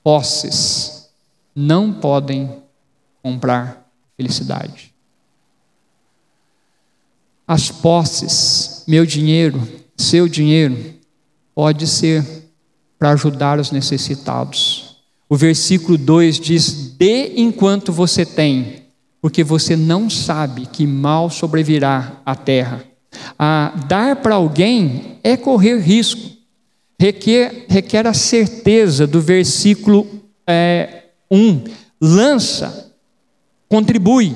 Posses, 0.03 1.11
não 1.55 1.93
podem 1.93 2.63
comprar 3.23 3.87
felicidade. 4.17 4.93
As 7.47 7.71
posses, 7.71 8.85
meu 8.89 9.05
dinheiro, 9.05 9.61
seu 9.97 10.27
dinheiro, 10.27 10.95
pode 11.55 11.87
ser 11.87 12.42
para 13.03 13.11
ajudar 13.11 13.59
os 13.59 13.73
necessitados. 13.73 14.99
O 15.29 15.35
versículo 15.35 15.99
2 15.99 16.39
diz: 16.39 16.95
Dê 16.97 17.33
enquanto 17.35 17.93
você 17.93 18.25
tem, 18.25 18.85
porque 19.21 19.43
você 19.43 19.75
não 19.75 20.09
sabe 20.09 20.67
que 20.67 20.87
mal 20.87 21.29
sobrevirá 21.29 22.23
à 22.25 22.37
terra. 22.37 22.85
A 23.37 23.73
dar 23.89 24.15
para 24.15 24.37
alguém 24.37 25.19
é 25.25 25.37
correr 25.37 25.81
risco, 25.81 26.31
requer, 26.97 27.67
requer 27.69 28.07
a 28.07 28.15
certeza 28.15 29.05
do 29.05 29.21
versículo 29.21 30.07
é, 30.47 31.07
1. 31.29 31.65
Lança, 32.01 32.95
contribui, 33.69 34.33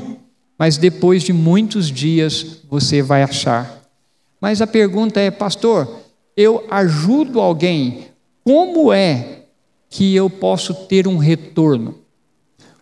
mas 0.58 0.76
depois 0.76 1.22
de 1.22 1.32
muitos 1.32 1.88
dias 1.88 2.62
você 2.68 3.00
vai 3.00 3.22
achar. 3.22 3.80
Mas 4.40 4.60
a 4.60 4.66
pergunta 4.66 5.20
é, 5.20 5.30
pastor, 5.30 6.00
eu 6.36 6.66
ajudo 6.68 7.40
alguém, 7.40 8.06
como 8.46 8.92
é 8.92 9.40
que 9.90 10.14
eu 10.14 10.30
posso 10.30 10.72
ter 10.72 11.08
um 11.08 11.16
retorno? 11.16 11.96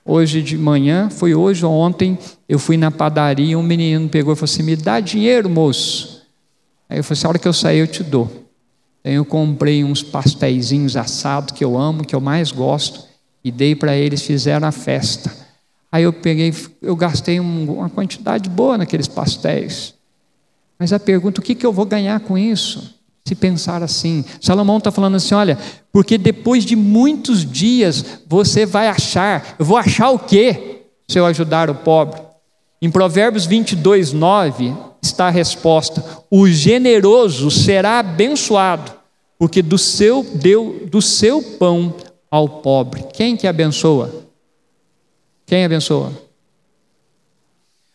Hoje 0.05 0.42
de 0.42 0.59
manhã, 0.59 1.09
foi 1.09 1.35
hoje 1.35 1.64
ou 1.64 1.72
ontem, 1.72 2.18
eu 2.46 2.59
fui 2.59 2.77
na 2.77 2.90
padaria, 2.90 3.59
um 3.59 3.62
menino 3.62 4.07
pegou 4.07 4.35
e 4.35 4.37
falou 4.37 4.44
assim: 4.44 4.62
Me 4.62 4.77
dá 4.77 5.00
dinheiro, 5.00 5.48
moço. 5.48 6.22
Aí 6.87 6.98
eu 6.98 7.03
falei 7.03 7.18
assim: 7.18 7.27
A 7.27 7.29
hora 7.31 7.38
que 7.38 7.48
eu 7.48 7.53
sair, 7.55 7.79
eu 7.79 7.87
te 7.87 8.03
dou. 8.03 8.31
Aí 9.03 9.14
eu 9.14 9.24
comprei 9.24 9.83
uns 9.83 10.03
pastéisinhos 10.03 10.98
assados 10.98 11.55
que 11.55 11.64
eu 11.64 11.79
amo, 11.79 12.05
que 12.05 12.14
eu 12.14 12.20
mais 12.20 12.53
gosto, 12.53 13.03
e 13.42 13.50
dei 13.50 13.74
para 13.74 13.96
eles, 13.96 14.20
fizeram 14.20 14.68
a 14.68 14.72
festa. 14.72 15.35
Aí 15.90 16.03
eu 16.03 16.12
peguei, 16.12 16.53
eu 16.83 16.94
gastei 16.94 17.40
uma 17.40 17.88
quantidade 17.88 18.50
boa 18.50 18.77
naqueles 18.77 19.09
pastéis. 19.09 19.94
Mas 20.79 20.92
a 20.92 21.00
pergunta: 21.00 21.40
o 21.40 21.42
que, 21.42 21.55
que 21.55 21.64
eu 21.64 21.72
vou 21.72 21.87
ganhar 21.87 22.20
com 22.20 22.37
isso? 22.37 22.93
Se 23.26 23.34
pensar 23.34 23.82
assim, 23.82 24.22
Salomão 24.38 24.76
está 24.76 24.90
falando 24.90 25.16
assim: 25.16 25.34
olha, 25.34 25.58
porque 25.90 26.18
depois 26.18 26.64
de 26.64 26.76
muitos 26.76 27.44
dias 27.50 28.04
você 28.26 28.66
vai 28.66 28.87
achar, 28.87 29.56
eu 29.58 29.64
vou 29.64 29.78
achar 29.78 30.10
o 30.10 30.18
quê 30.18 30.82
se 31.08 31.18
eu 31.18 31.24
ajudar 31.24 31.70
o 31.70 31.74
pobre? 31.74 32.20
Em 32.82 32.90
Provérbios 32.90 33.46
22, 33.46 34.12
9 34.12 34.74
está 35.00 35.28
a 35.28 35.30
resposta: 35.30 36.04
o 36.30 36.46
generoso 36.46 37.50
será 37.50 38.00
abençoado, 38.00 38.92
porque 39.38 39.62
do 39.62 39.78
seu 39.78 40.22
deu 40.22 40.87
do 40.90 41.00
seu 41.00 41.42
pão 41.42 41.94
ao 42.30 42.46
pobre. 42.46 43.04
Quem 43.14 43.38
que 43.38 43.46
abençoa? 43.46 44.26
Quem 45.46 45.64
abençoa? 45.64 46.12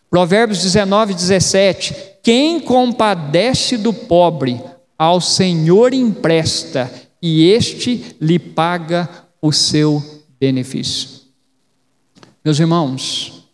Provérbios 0.09 0.63
19, 0.63 1.13
17: 1.13 1.95
quem 2.23 2.59
compadece 2.59 3.77
do 3.77 3.93
pobre, 3.93 4.59
ao 4.99 5.21
Senhor 5.21 5.93
empresta 5.93 6.91
e 7.21 7.49
este 7.49 8.17
lhe 8.19 8.38
paga 8.38 9.09
o 9.41 9.53
seu 9.53 10.03
benefício. 10.38 11.21
Meus 12.43 12.59
irmãos, 12.59 13.45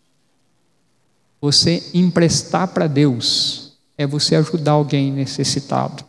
você 1.40 1.88
emprestar 1.94 2.66
para 2.68 2.88
Deus 2.88 3.76
é 3.96 4.04
você 4.04 4.34
ajudar 4.34 4.72
alguém 4.72 5.12
necessitado. 5.12 6.04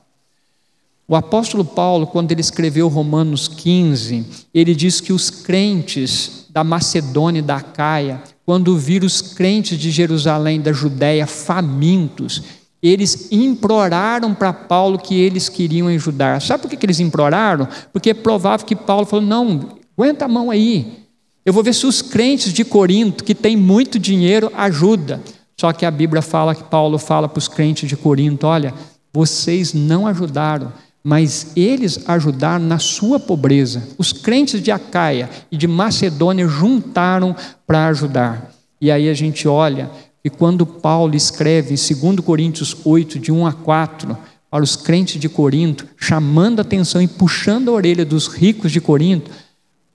O 1.08 1.16
apóstolo 1.16 1.64
Paulo, 1.64 2.08
quando 2.08 2.32
ele 2.32 2.42
escreveu 2.42 2.88
Romanos 2.88 3.48
15, 3.48 4.26
ele 4.54 4.74
diz 4.74 5.00
que 5.00 5.14
os 5.14 5.30
crentes 5.30 6.48
da 6.50 6.64
Macedônia 6.64 7.40
e 7.40 7.44
da 7.44 7.62
Caia, 7.62 8.22
quando 8.46 8.78
viram 8.78 9.06
os 9.06 9.22
crentes 9.22 9.78
de 9.78 9.92
Jerusalém, 9.92 10.60
da 10.60 10.74
Judéia, 10.74 11.28
famintos, 11.28 12.42
eles 12.82 13.32
imploraram 13.32 14.34
para 14.34 14.54
Paulo 14.54 15.00
que 15.00 15.20
eles 15.20 15.50
queriam 15.50 15.88
ajudar. 15.88 16.42
Sabe 16.42 16.64
por 16.64 16.70
que 16.70 16.86
eles 16.86 17.00
imploraram? 17.00 17.68
Porque 17.92 18.12
é 18.12 18.14
provável 18.14 18.66
que 18.66 18.76
Paulo 18.76 19.06
falou: 19.06 19.26
não, 19.26 19.78
aguenta 19.98 20.26
a 20.26 20.28
mão 20.28 20.52
aí. 20.52 21.06
Eu 21.46 21.54
vou 21.54 21.64
ver 21.64 21.74
se 21.74 21.86
os 21.86 22.02
crentes 22.02 22.52
de 22.52 22.66
Corinto, 22.66 23.24
que 23.24 23.34
têm 23.34 23.56
muito 23.56 23.98
dinheiro, 23.98 24.52
ajuda. 24.56 25.22
Só 25.60 25.72
que 25.74 25.86
a 25.86 25.92
Bíblia 25.92 26.22
fala 26.22 26.54
que 26.54 26.64
Paulo 26.64 27.00
fala 27.00 27.28
para 27.28 27.40
os 27.40 27.48
crentes 27.48 27.90
de 27.90 27.98
Corinto: 27.98 28.46
olha, 28.46 28.74
vocês 29.12 29.74
não 29.74 30.06
ajudaram, 30.06 30.72
mas 31.04 31.54
eles 31.56 32.08
ajudaram 32.08 32.66
na 32.66 32.78
sua 32.78 33.20
pobreza. 33.20 33.88
Os 33.98 34.14
crentes 34.14 34.62
de 34.62 34.72
Acaia 34.72 35.30
e 35.52 35.58
de 35.58 35.68
Macedônia 35.68 36.48
juntaram 36.48 37.36
para 37.66 37.88
ajudar. 37.88 38.52
E 38.80 38.92
aí 38.92 39.10
a 39.10 39.14
gente 39.14 39.48
olha 39.48 39.90
e 40.28 40.30
quando 40.30 40.66
Paulo 40.66 41.16
escreve 41.16 41.74
em 41.74 42.12
2 42.12 42.20
Coríntios 42.20 42.76
8, 42.84 43.18
de 43.18 43.32
1 43.32 43.48
a 43.48 43.54
4, 43.54 44.18
para 44.52 44.62
os 44.62 44.76
crentes 44.76 45.22
de 45.22 45.30
Corinto, 45.30 45.88
chamando 45.96 46.60
a 46.60 46.64
atenção 46.64 47.02
e 47.02 47.08
puxando 47.08 47.70
a 47.70 47.72
orelha 47.72 48.04
dos 48.04 48.28
ricos 48.28 48.74
de 48.74 48.82
Corinto, 48.82 49.32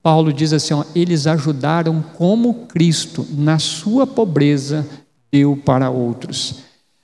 Paulo 0.03 0.33
diz 0.33 0.55
assim: 0.55 0.73
ó, 0.73 0.85
eles 0.95 1.27
ajudaram 1.27 2.03
como 2.17 2.67
Cristo, 2.67 3.27
na 3.31 3.59
sua 3.59 4.07
pobreza, 4.07 4.89
deu 5.31 5.55
para 5.55 5.91
outros. 5.91 6.61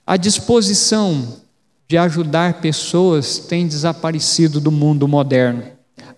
A 0.06 0.16
disposição 0.16 1.36
de 1.86 1.98
ajudar 1.98 2.62
pessoas 2.62 3.38
tem 3.38 3.68
desaparecido 3.68 4.58
do 4.58 4.72
mundo 4.72 5.06
moderno. 5.06 5.64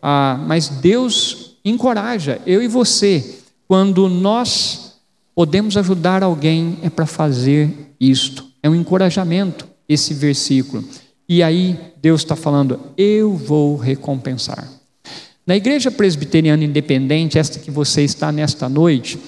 Ah, 0.01 0.41
mas 0.47 0.69
Deus 0.69 1.57
encoraja 1.65 2.41
eu 2.47 2.63
e 2.63 2.69
você, 2.69 3.41
quando 3.67 4.09
nós 4.09 4.90
podemos 5.35 5.77
ajudar 5.77 6.23
alguém 6.23 6.79
é 6.83 6.91
para 6.91 7.07
fazer 7.07 7.71
isto. 7.99 8.45
É 8.63 8.69
um 8.69 8.75
encorajamento 8.75 9.67
esse 9.89 10.15
versículo. 10.15 10.85
E 11.29 11.43
aí 11.43 11.79
Deus 12.01 12.23
está 12.23 12.37
falando: 12.37 12.79
eu 12.97 13.35
vou 13.35 13.77
recompensar. 13.77 14.69
Na 15.47 15.57
igreja 15.57 15.91
presbiteriana 15.91 16.65
independente, 16.65 17.39
esta 17.39 17.59
que 17.59 17.71
você 17.71 18.03
está 18.03 18.31
nesta 18.31 18.69
noite, 18.69 19.19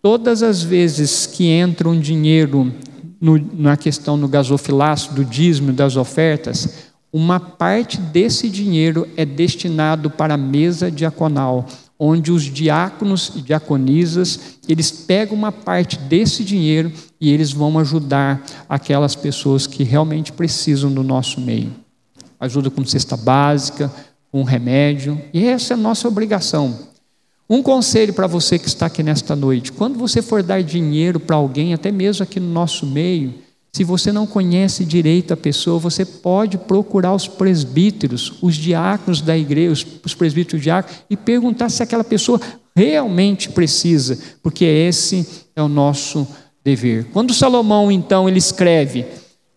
todas 0.00 0.42
as 0.42 0.62
vezes 0.62 1.26
que 1.26 1.48
entra 1.48 1.88
um 1.88 1.98
dinheiro 1.98 2.72
no, 3.20 3.38
na 3.54 3.76
questão 3.76 4.16
no 4.16 4.28
gasofilaço, 4.28 5.12
do 5.12 5.24
dízimo, 5.24 5.72
das 5.72 5.96
ofertas, 5.96 6.86
uma 7.12 7.40
parte 7.40 7.98
desse 7.98 8.48
dinheiro 8.48 9.08
é 9.16 9.24
destinado 9.24 10.10
para 10.10 10.34
a 10.34 10.38
mesa 10.38 10.90
diaconal 10.90 11.66
onde 11.98 12.30
os 12.30 12.44
diáconos 12.44 13.32
e 13.34 13.40
diaconisas, 13.40 14.58
eles 14.68 14.90
pegam 14.90 15.36
uma 15.36 15.50
parte 15.50 15.98
desse 15.98 16.44
dinheiro 16.44 16.92
e 17.20 17.30
eles 17.30 17.52
vão 17.52 17.78
ajudar 17.78 18.44
aquelas 18.68 19.14
pessoas 19.14 19.66
que 19.66 19.82
realmente 19.82 20.32
precisam 20.32 20.92
do 20.92 21.02
nosso 21.02 21.40
meio. 21.40 21.72
Ajuda 22.38 22.70
com 22.70 22.84
cesta 22.84 23.16
básica, 23.16 23.90
com 24.30 24.42
remédio, 24.42 25.20
e 25.32 25.46
essa 25.46 25.72
é 25.72 25.74
a 25.74 25.78
nossa 25.78 26.06
obrigação. 26.06 26.78
Um 27.48 27.62
conselho 27.62 28.12
para 28.12 28.26
você 28.26 28.58
que 28.58 28.66
está 28.66 28.86
aqui 28.86 29.02
nesta 29.02 29.34
noite: 29.36 29.72
quando 29.72 29.98
você 29.98 30.20
for 30.20 30.42
dar 30.42 30.62
dinheiro 30.62 31.18
para 31.18 31.36
alguém, 31.36 31.72
até 31.72 31.90
mesmo 31.90 32.24
aqui 32.24 32.40
no 32.40 32.52
nosso 32.52 32.84
meio, 32.84 33.34
se 33.76 33.84
você 33.84 34.10
não 34.10 34.26
conhece 34.26 34.86
direito 34.86 35.34
a 35.34 35.36
pessoa, 35.36 35.78
você 35.78 36.02
pode 36.02 36.56
procurar 36.56 37.14
os 37.14 37.28
presbíteros, 37.28 38.32
os 38.40 38.54
diáconos 38.54 39.20
da 39.20 39.36
igreja, 39.36 39.86
os 40.02 40.14
presbíteros 40.14 40.62
diáconos, 40.62 41.02
e 41.10 41.14
perguntar 41.14 41.68
se 41.68 41.82
aquela 41.82 42.02
pessoa 42.02 42.40
realmente 42.74 43.50
precisa, 43.50 44.18
porque 44.42 44.64
esse 44.64 45.44
é 45.54 45.62
o 45.62 45.68
nosso 45.68 46.26
dever. 46.64 47.08
Quando 47.12 47.34
Salomão, 47.34 47.92
então, 47.92 48.26
ele 48.26 48.38
escreve 48.38 49.04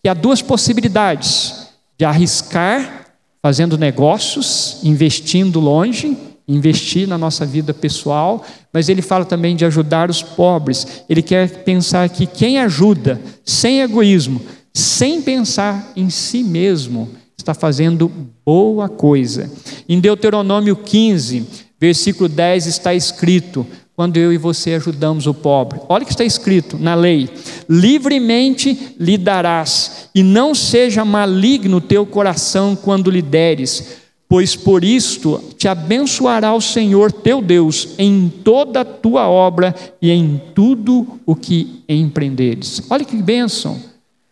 que 0.03 0.09
há 0.09 0.13
duas 0.13 0.41
possibilidades 0.41 1.69
de 1.97 2.03
arriscar 2.03 3.13
fazendo 3.41 3.77
negócios, 3.77 4.81
investindo 4.83 5.61
longe, 5.61 6.17
investir 6.49 7.07
na 7.07 7.17
nossa 7.17 7.45
vida 7.45 7.73
pessoal, 7.73 8.43
mas 8.73 8.89
ele 8.89 9.03
fala 9.03 9.23
também 9.23 9.55
de 9.55 9.63
ajudar 9.63 10.09
os 10.09 10.23
pobres. 10.23 11.03
Ele 11.07 11.21
quer 11.21 11.63
pensar 11.63 12.09
que 12.09 12.25
quem 12.25 12.57
ajuda 12.59 13.21
sem 13.45 13.81
egoísmo, 13.81 14.41
sem 14.73 15.21
pensar 15.21 15.93
em 15.95 16.09
si 16.09 16.43
mesmo, 16.43 17.09
está 17.37 17.53
fazendo 17.53 18.11
boa 18.43 18.89
coisa. 18.89 19.49
Em 19.87 19.99
Deuteronômio 19.99 20.75
15, 20.75 21.45
versículo 21.79 22.27
10 22.27 22.65
está 22.65 22.95
escrito: 22.95 23.65
quando 23.95 24.17
eu 24.17 24.33
e 24.33 24.37
você 24.37 24.73
ajudamos 24.73 25.27
o 25.27 25.33
pobre. 25.33 25.79
Olha 25.87 26.03
o 26.03 26.05
que 26.05 26.13
está 26.13 26.23
escrito 26.23 26.77
na 26.79 26.95
lei: 26.95 27.29
livremente 27.69 28.95
lhe 28.99 29.17
darás, 29.17 30.09
e 30.15 30.23
não 30.23 30.55
seja 30.55 31.05
maligno 31.05 31.77
o 31.77 31.81
teu 31.81 32.05
coração 32.05 32.75
quando 32.75 33.11
lhe 33.11 33.21
deres 33.21 34.08
pois 34.29 34.55
por 34.55 34.83
isto 34.83 35.41
te 35.57 35.67
abençoará 35.67 36.53
o 36.53 36.61
Senhor 36.61 37.11
teu 37.11 37.41
Deus 37.41 37.89
em 37.97 38.31
toda 38.43 38.81
a 38.81 38.85
tua 38.85 39.27
obra 39.27 39.75
e 39.99 40.11
em 40.11 40.39
tudo 40.53 41.19
o 41.25 41.35
que 41.35 41.83
empreenderes. 41.89 42.83
Olha 42.91 43.03
que 43.03 43.17
bênção! 43.17 43.89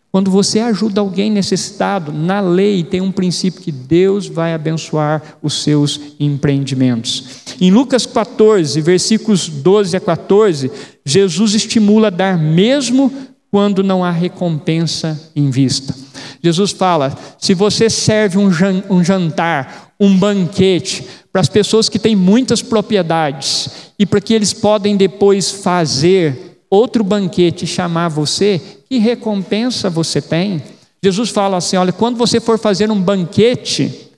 Quando 0.10 0.32
você 0.32 0.60
ajuda 0.60 1.02
alguém 1.02 1.30
necessitado, 1.30 2.14
na 2.14 2.40
lei 2.40 2.84
tem 2.84 3.02
um 3.02 3.12
princípio 3.12 3.62
que 3.62 3.72
Deus 3.72 4.26
vai 4.26 4.54
abençoar 4.54 5.22
os 5.44 5.62
seus 5.62 6.00
empreendimentos. 6.20 7.44
Em 7.60 7.70
Lucas 7.70 8.06
14, 8.06 8.80
versículos 8.82 9.50
12 9.50 9.98
a 9.98 10.00
14, 10.00 10.72
Jesus 11.06 11.56
estimula 11.56 12.08
a 12.08 12.12
dar 12.12 12.38
mesmo 12.38 13.12
quando 13.52 13.84
não 13.84 14.04
há 14.04 14.12
recompensa 14.12 15.30
em 15.36 15.50
vista. 15.50 15.94
Jesus 16.44 16.72
fala: 16.72 17.18
se 17.38 17.54
você 17.54 17.90
serve 17.90 18.38
um 18.38 19.04
jantar, 19.04 19.94
um 20.00 20.18
banquete 20.18 21.08
para 21.32 21.42
as 21.42 21.50
pessoas 21.50 21.90
que 21.90 22.00
têm 22.00 22.16
muitas 22.16 22.62
propriedades 22.62 23.92
e 23.98 24.06
para 24.06 24.22
que 24.22 24.34
eles 24.34 24.54
podem 24.54 24.96
depois 24.96 25.52
fazer 25.52 26.60
outro 26.70 27.04
banquete 27.04 27.66
e 27.66 27.68
chamar 27.68 28.10
você, 28.10 28.62
que 28.90 28.98
recompensa 28.98 29.90
você 29.90 30.22
tem? 30.22 30.62
Jesus 31.04 31.30
fala 31.30 31.58
assim: 31.58 31.78
olha, 31.78 31.92
quando 31.92 32.18
você 32.18 32.40
for 32.40 32.58
fazer 32.60 32.92
um 32.92 33.02
banquete, 33.02 34.12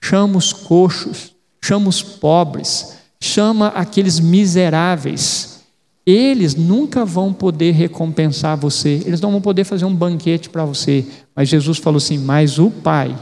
chama 0.00 0.38
os 0.38 0.52
coxos, 0.52 1.32
chama 1.62 1.88
os 1.88 2.02
pobres, 2.02 2.96
chama 3.20 3.68
aqueles 3.68 4.18
miseráveis 4.18 5.51
eles 6.04 6.54
nunca 6.54 7.04
vão 7.04 7.32
poder 7.32 7.72
recompensar 7.72 8.56
você, 8.56 9.02
eles 9.06 9.20
não 9.20 9.30
vão 9.30 9.40
poder 9.40 9.64
fazer 9.64 9.84
um 9.84 9.94
banquete 9.94 10.50
para 10.50 10.64
você. 10.64 11.06
Mas 11.34 11.48
Jesus 11.48 11.78
falou 11.78 11.98
assim: 11.98 12.18
Mas 12.18 12.58
o 12.58 12.70
Pai, 12.70 13.16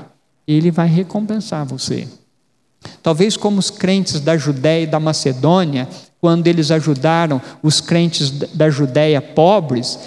Ele 0.47 0.71
vai 0.71 0.89
recompensar 0.89 1.67
você. 1.67 2.09
Talvez 3.03 3.37
como 3.37 3.59
os 3.59 3.71
crentes 3.71 4.21
da 4.21 4.37
Judéia 4.37 4.85
e 4.85 4.87
da 4.87 4.99
Macedônia, 4.99 5.87
quando 6.21 6.47
eles 6.47 6.71
ajudaram 6.71 7.41
os 7.63 7.81
crentes 7.81 8.31
da 8.31 8.71
Judéia 8.71 9.21
pobres, 9.21 9.99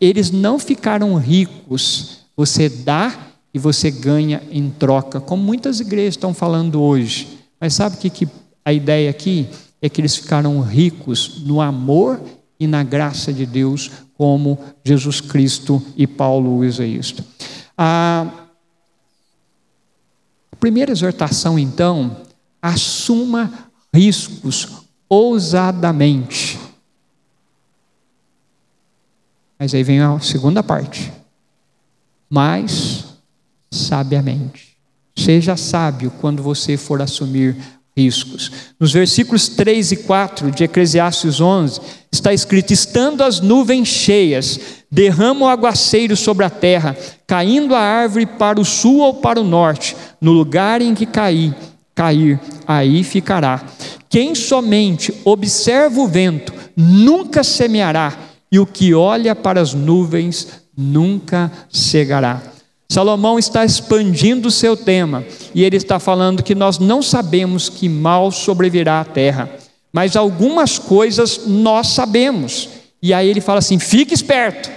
eles 0.00 0.30
não 0.30 0.58
ficaram 0.58 1.16
ricos. 1.16 2.18
Você 2.36 2.68
dá 2.68 3.12
e 3.52 3.58
você 3.58 3.90
ganha 3.90 4.42
em 4.50 4.70
troca, 4.70 5.20
como 5.20 5.42
muitas 5.42 5.80
igrejas 5.80 6.14
estão 6.14 6.32
falando 6.32 6.80
hoje. 6.80 7.38
Mas 7.60 7.74
sabe 7.74 7.96
o 7.96 7.98
que, 7.98 8.08
que 8.08 8.28
a 8.64 8.72
ideia 8.72 9.10
aqui? 9.10 9.48
É 9.82 9.88
que 9.88 10.00
eles 10.00 10.16
ficaram 10.16 10.60
ricos 10.60 11.42
no 11.44 11.60
amor 11.60 12.22
e 12.58 12.68
na 12.68 12.84
graça 12.84 13.32
de 13.32 13.44
Deus, 13.44 13.90
como 14.14 14.56
Jesus 14.84 15.20
Cristo 15.20 15.82
e 15.96 16.06
Paulo 16.06 16.58
usa 16.58 16.86
isso. 16.86 17.24
A 17.76 18.30
primeira 20.60 20.92
exortação, 20.92 21.58
então, 21.58 22.22
assuma 22.62 23.52
riscos 23.92 24.68
ousadamente. 25.08 26.60
Mas 29.58 29.74
aí 29.74 29.82
vem 29.82 30.00
a 30.00 30.20
segunda 30.20 30.62
parte. 30.62 31.12
Mas 32.30 33.12
sabiamente. 33.72 34.76
Seja 35.16 35.56
sábio 35.56 36.10
quando 36.20 36.42
você 36.42 36.76
for 36.76 37.02
assumir 37.02 37.56
riscos. 37.96 38.50
Nos 38.78 38.92
versículos 38.92 39.48
3 39.48 39.92
e 39.92 39.96
4 39.98 40.50
de 40.50 40.64
Eclesiastes 40.64 41.40
11, 41.40 41.80
está 42.10 42.32
escrito: 42.32 42.72
Estando 42.72 43.22
as 43.22 43.40
nuvens 43.40 43.88
cheias, 43.88 44.58
derrama 44.90 45.46
o 45.46 45.48
aguaceiro 45.48 46.16
sobre 46.16 46.44
a 46.44 46.50
terra, 46.50 46.96
caindo 47.26 47.74
a 47.74 47.80
árvore 47.80 48.26
para 48.26 48.60
o 48.60 48.64
sul 48.64 49.00
ou 49.00 49.14
para 49.14 49.40
o 49.40 49.44
norte, 49.44 49.96
no 50.20 50.32
lugar 50.32 50.80
em 50.80 50.94
que 50.94 51.06
cair, 51.06 51.54
cair, 51.94 52.40
aí 52.66 53.04
ficará. 53.04 53.62
Quem 54.08 54.34
somente 54.34 55.14
observa 55.24 56.00
o 56.00 56.08
vento 56.08 56.52
nunca 56.76 57.42
semeará, 57.42 58.16
e 58.50 58.58
o 58.58 58.66
que 58.66 58.92
olha 58.92 59.34
para 59.34 59.60
as 59.60 59.72
nuvens 59.72 60.62
nunca 60.76 61.50
cegará. 61.70 62.51
Salomão 62.92 63.38
está 63.38 63.64
expandindo 63.64 64.48
o 64.48 64.50
seu 64.50 64.76
tema 64.76 65.24
e 65.54 65.64
ele 65.64 65.78
está 65.78 65.98
falando 65.98 66.42
que 66.42 66.54
nós 66.54 66.78
não 66.78 67.00
sabemos 67.00 67.70
que 67.70 67.88
mal 67.88 68.30
sobrevirá 68.30 69.00
à 69.00 69.04
terra, 69.04 69.48
mas 69.90 70.14
algumas 70.14 70.78
coisas 70.78 71.46
nós 71.46 71.88
sabemos. 71.88 72.68
E 73.02 73.14
aí 73.14 73.28
ele 73.30 73.40
fala 73.40 73.60
assim: 73.60 73.78
fique 73.78 74.12
esperto. 74.12 74.70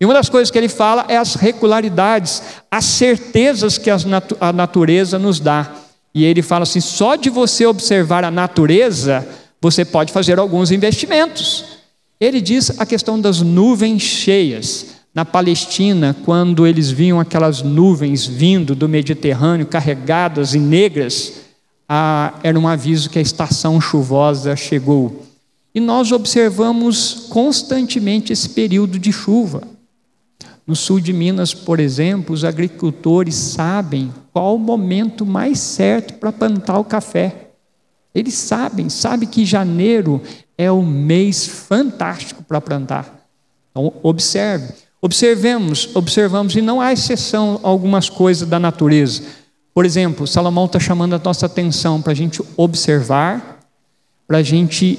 E 0.00 0.04
uma 0.06 0.14
das 0.14 0.30
coisas 0.30 0.50
que 0.50 0.56
ele 0.56 0.68
fala 0.68 1.04
é 1.08 1.18
as 1.18 1.34
regularidades, 1.34 2.42
as 2.70 2.86
certezas 2.86 3.76
que 3.76 3.90
a 3.90 4.52
natureza 4.52 5.18
nos 5.18 5.38
dá. 5.38 5.70
E 6.14 6.24
ele 6.24 6.40
fala 6.40 6.62
assim: 6.62 6.80
só 6.80 7.16
de 7.16 7.28
você 7.28 7.66
observar 7.66 8.24
a 8.24 8.30
natureza, 8.30 9.28
você 9.60 9.84
pode 9.84 10.10
fazer 10.10 10.38
alguns 10.38 10.70
investimentos. 10.70 11.66
Ele 12.18 12.40
diz 12.40 12.80
a 12.80 12.86
questão 12.86 13.20
das 13.20 13.42
nuvens 13.42 14.00
cheias 14.00 14.97
na 15.14 15.24
Palestina, 15.24 16.14
quando 16.24 16.66
eles 16.66 16.90
viam 16.90 17.18
aquelas 17.18 17.62
nuvens 17.62 18.26
vindo 18.26 18.74
do 18.74 18.88
Mediterrâneo 18.88 19.66
carregadas 19.66 20.54
e 20.54 20.58
negras, 20.58 21.40
ah, 21.88 22.34
era 22.42 22.58
um 22.58 22.68
aviso 22.68 23.08
que 23.08 23.18
a 23.18 23.22
estação 23.22 23.80
chuvosa 23.80 24.54
chegou. 24.54 25.26
E 25.74 25.80
nós 25.80 26.12
observamos 26.12 27.26
constantemente 27.30 28.32
esse 28.32 28.50
período 28.50 28.98
de 28.98 29.12
chuva. 29.12 29.62
No 30.66 30.76
sul 30.76 31.00
de 31.00 31.14
Minas, 31.14 31.54
por 31.54 31.80
exemplo, 31.80 32.34
os 32.34 32.44
agricultores 32.44 33.34
sabem 33.34 34.12
qual 34.32 34.56
o 34.56 34.58
momento 34.58 35.24
mais 35.24 35.58
certo 35.58 36.14
para 36.14 36.30
plantar 36.30 36.78
o 36.78 36.84
café. 36.84 37.52
Eles 38.14 38.34
sabem, 38.34 38.88
sabem 38.90 39.28
que 39.28 39.46
janeiro 39.46 40.20
é 40.58 40.70
o 40.70 40.82
mês 40.82 41.46
fantástico 41.46 42.42
para 42.42 42.60
plantar. 42.60 43.26
Então, 43.70 43.94
observe. 44.02 44.74
Observemos, 45.00 45.94
observamos, 45.94 46.56
e 46.56 46.60
não 46.60 46.80
há 46.80 46.92
exceção 46.92 47.60
a 47.62 47.68
algumas 47.68 48.10
coisas 48.10 48.48
da 48.48 48.58
natureza. 48.58 49.22
Por 49.72 49.86
exemplo, 49.86 50.26
Salomão 50.26 50.66
está 50.66 50.80
chamando 50.80 51.14
a 51.14 51.20
nossa 51.22 51.46
atenção 51.46 52.02
para 52.02 52.12
a 52.12 52.16
gente 52.16 52.42
observar, 52.56 53.60
para 54.26 54.38
a 54.38 54.42
gente, 54.42 54.98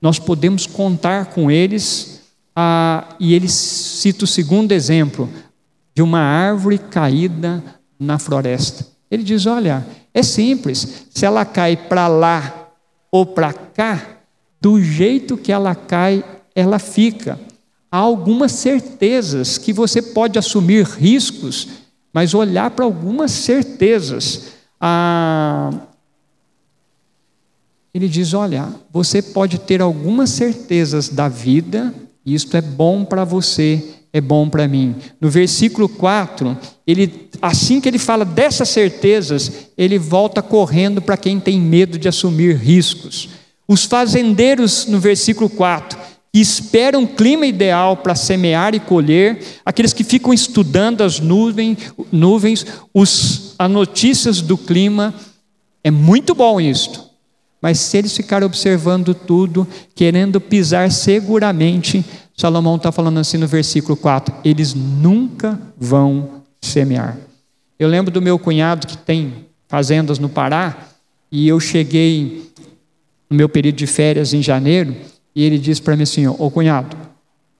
nós 0.00 0.20
podemos 0.20 0.66
contar 0.66 1.26
com 1.26 1.50
eles, 1.50 2.20
ah, 2.54 3.16
e 3.18 3.34
ele 3.34 3.48
cita 3.48 4.24
o 4.24 4.28
segundo 4.28 4.70
exemplo, 4.70 5.28
de 5.92 6.00
uma 6.00 6.20
árvore 6.20 6.78
caída 6.78 7.62
na 7.98 8.20
floresta. 8.20 8.86
Ele 9.10 9.24
diz: 9.24 9.46
olha, 9.46 9.84
é 10.12 10.22
simples, 10.22 11.06
se 11.10 11.26
ela 11.26 11.44
cai 11.44 11.76
para 11.76 12.06
lá 12.06 12.68
ou 13.10 13.26
para 13.26 13.52
cá, 13.52 14.00
do 14.60 14.80
jeito 14.80 15.36
que 15.36 15.50
ela 15.50 15.74
cai, 15.74 16.24
ela 16.54 16.78
fica 16.78 17.38
há 17.94 17.98
algumas 17.98 18.50
certezas 18.50 19.56
que 19.56 19.72
você 19.72 20.02
pode 20.02 20.36
assumir 20.36 20.84
riscos, 20.84 21.68
mas 22.12 22.34
olhar 22.34 22.72
para 22.72 22.84
algumas 22.84 23.30
certezas. 23.30 24.46
Ah, 24.80 25.70
ele 27.94 28.08
diz: 28.08 28.34
olha, 28.34 28.68
você 28.92 29.22
pode 29.22 29.60
ter 29.60 29.80
algumas 29.80 30.30
certezas 30.30 31.08
da 31.08 31.28
vida, 31.28 31.94
e 32.26 32.34
isto 32.34 32.56
é 32.56 32.60
bom 32.60 33.04
para 33.04 33.22
você, 33.22 33.80
é 34.12 34.20
bom 34.20 34.48
para 34.48 34.66
mim. 34.66 34.96
No 35.20 35.30
versículo 35.30 35.88
4, 35.88 36.58
ele, 36.84 37.28
assim 37.40 37.80
que 37.80 37.88
ele 37.88 38.00
fala 38.00 38.24
dessas 38.24 38.70
certezas, 38.70 39.68
ele 39.78 40.00
volta 40.00 40.42
correndo 40.42 41.00
para 41.00 41.16
quem 41.16 41.38
tem 41.38 41.60
medo 41.60 41.96
de 41.96 42.08
assumir 42.08 42.56
riscos. 42.56 43.28
Os 43.68 43.84
fazendeiros, 43.84 44.86
no 44.86 44.98
versículo 44.98 45.48
4, 45.48 46.13
e 46.34 46.40
esperam 46.40 47.02
um 47.02 47.06
clima 47.06 47.46
ideal 47.46 47.96
para 47.96 48.16
semear 48.16 48.74
e 48.74 48.80
colher, 48.80 49.40
aqueles 49.64 49.92
que 49.92 50.02
ficam 50.02 50.34
estudando 50.34 51.02
as 51.02 51.20
nuvens, 51.20 51.94
nuvens 52.10 52.66
os, 52.92 53.54
as 53.56 53.70
notícias 53.70 54.40
do 54.40 54.58
clima, 54.58 55.14
é 55.84 55.92
muito 55.92 56.34
bom 56.34 56.60
isto. 56.60 57.04
Mas 57.62 57.78
se 57.78 57.96
eles 57.96 58.14
ficarem 58.14 58.44
observando 58.44 59.14
tudo, 59.14 59.66
querendo 59.94 60.40
pisar 60.40 60.90
seguramente, 60.90 62.04
Salomão 62.36 62.76
está 62.76 62.90
falando 62.90 63.20
assim 63.20 63.38
no 63.38 63.46
versículo 63.46 63.96
4: 63.96 64.34
eles 64.44 64.74
nunca 64.74 65.58
vão 65.78 66.42
semear. 66.60 67.16
Eu 67.78 67.88
lembro 67.88 68.10
do 68.10 68.20
meu 68.20 68.40
cunhado 68.40 68.88
que 68.88 68.98
tem 68.98 69.46
fazendas 69.68 70.18
no 70.18 70.28
Pará, 70.28 70.88
e 71.30 71.46
eu 71.46 71.60
cheguei 71.60 72.50
no 73.30 73.36
meu 73.36 73.48
período 73.48 73.76
de 73.76 73.86
férias 73.86 74.34
em 74.34 74.42
janeiro, 74.42 74.94
e 75.34 75.42
ele 75.42 75.58
disse 75.58 75.82
para 75.82 75.96
mim 75.96 76.04
assim: 76.04 76.26
Ô 76.26 76.50
cunhado, 76.50 76.96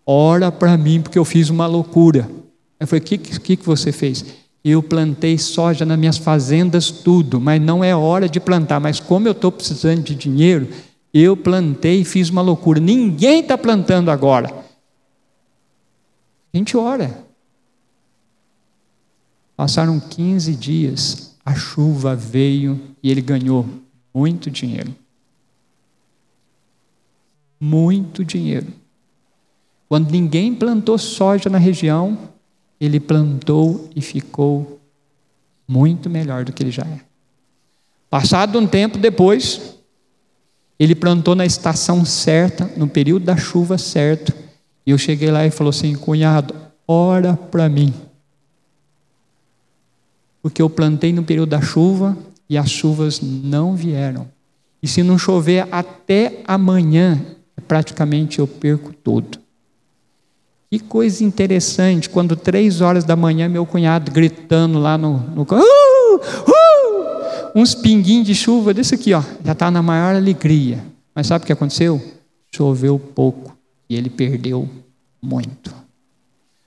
ora 0.07 0.53
para 0.53 0.77
mim 0.77 1.01
porque 1.01 1.19
eu 1.19 1.25
fiz 1.25 1.51
uma 1.51 1.67
loucura. 1.67 2.31
Eu 2.79 2.87
falei: 2.87 3.03
O 3.03 3.05
que, 3.05 3.19
que, 3.19 3.57
que 3.57 3.67
você 3.67 3.91
fez? 3.91 4.25
Eu 4.65 4.83
plantei 4.83 5.37
soja 5.37 5.85
nas 5.85 5.99
minhas 5.99 6.17
fazendas, 6.17 6.91
tudo, 6.91 7.41
mas 7.41 7.61
não 7.61 7.85
é 7.85 7.95
hora 7.95 8.29
de 8.29 8.41
plantar. 8.41 8.81
Mas 8.81 9.01
como 9.01 9.29
eu 9.29 9.33
estou 9.33 9.53
precisando 9.53 10.03
de 10.03 10.15
dinheiro, 10.15 10.69
eu 11.13 11.37
plantei 11.37 12.01
e 12.01 12.05
fiz 12.05 12.31
uma 12.31 12.41
loucura. 12.41 12.81
Ninguém 12.81 13.41
está 13.41 13.59
plantando 13.59 14.11
agora. 14.11 14.49
A 16.53 16.57
gente 16.57 16.77
ora. 16.77 17.25
Passaram 19.57 20.01
15 20.01 20.55
dias, 20.55 21.37
a 21.45 21.55
chuva 21.55 22.17
veio 22.17 22.81
e 23.03 23.11
ele 23.11 23.21
ganhou 23.21 23.67
muito 24.13 24.51
dinheiro 24.51 24.93
muito 27.61 28.25
dinheiro. 28.25 28.67
Quando 29.88 30.11
ninguém 30.11 30.55
plantou 30.55 30.99
soja 30.99 31.49
na 31.49 31.59
região, 31.59 32.19
ele 32.81 32.99
plantou 32.99 33.88
e 33.95 34.01
ficou 34.01 34.81
muito 35.67 36.11
melhor 36.11 36.45
do 36.45 36.53
que 36.53 36.62
ele 36.62 36.71
já 36.71 36.83
é. 36.83 37.01
Passado 38.11 38.59
um 38.59 38.67
tempo 38.67 38.99
depois, 38.99 39.77
ele 40.79 40.95
plantou 40.95 41.35
na 41.35 41.47
estação 41.47 42.05
certa, 42.05 42.71
no 42.77 42.88
período 42.88 43.25
da 43.25 43.37
chuva 43.37 43.79
certo, 43.79 44.33
e 44.87 44.90
eu 44.90 44.99
cheguei 44.99 45.31
lá 45.31 45.47
e 45.47 45.51
falou 45.51 45.71
assim: 45.71 45.95
cunhado, 45.95 46.55
ora 46.87 47.37
para 47.37 47.69
mim. 47.69 47.93
Porque 50.43 50.61
eu 50.61 50.69
plantei 50.69 51.12
no 51.12 51.25
período 51.25 51.51
da 51.51 51.62
chuva 51.62 52.17
e 52.49 52.59
as 52.59 52.71
chuvas 52.71 53.21
não 53.21 53.75
vieram. 53.75 54.29
E 54.83 54.87
se 54.87 55.03
não 55.03 55.17
chover 55.17 55.67
até 55.71 56.43
amanhã, 56.47 57.25
praticamente 57.61 58.38
eu 58.38 58.47
perco 58.47 58.93
tudo. 58.93 59.38
Que 60.71 60.79
coisa 60.81 61.23
interessante, 61.23 62.11
quando 62.11 62.35
três 62.35 62.81
horas 62.81 63.05
da 63.05 63.14
manhã, 63.14 63.49
meu 63.49 63.64
cunhado 63.64 64.11
gritando 64.11 64.79
lá 64.79 64.99
no. 64.99 65.19
no 65.31 65.43
uh, 65.43 66.17
uh, 66.17 67.53
uns 67.55 67.75
pinguinhos 67.75 68.27
de 68.27 68.35
chuva 68.35 68.75
desse 68.75 68.95
aqui, 68.95 69.14
ó, 69.14 69.23
já 69.45 69.53
está 69.53 69.71
na 69.71 69.83
maior 69.83 70.17
alegria. 70.17 70.85
Mas 71.14 71.29
sabe 71.29 71.45
o 71.45 71.47
que 71.47 71.53
aconteceu? 71.53 72.03
Choveu 72.53 72.99
pouco 72.99 73.57
e 73.88 73.95
ele 73.95 74.11
perdeu 74.11 74.69
muito. 75.23 75.73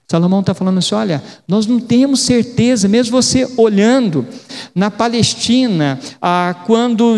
Salomão 0.10 0.40
está 0.40 0.54
falando 0.54 0.78
assim: 0.78 0.96
olha, 0.96 1.22
nós 1.46 1.68
não 1.68 1.80
temos 1.80 2.22
certeza, 2.22 2.88
mesmo 2.88 3.12
você 3.12 3.46
olhando 3.58 4.26
na 4.74 4.90
Palestina, 4.90 6.00
ah, 6.22 6.56
quando 6.66 7.18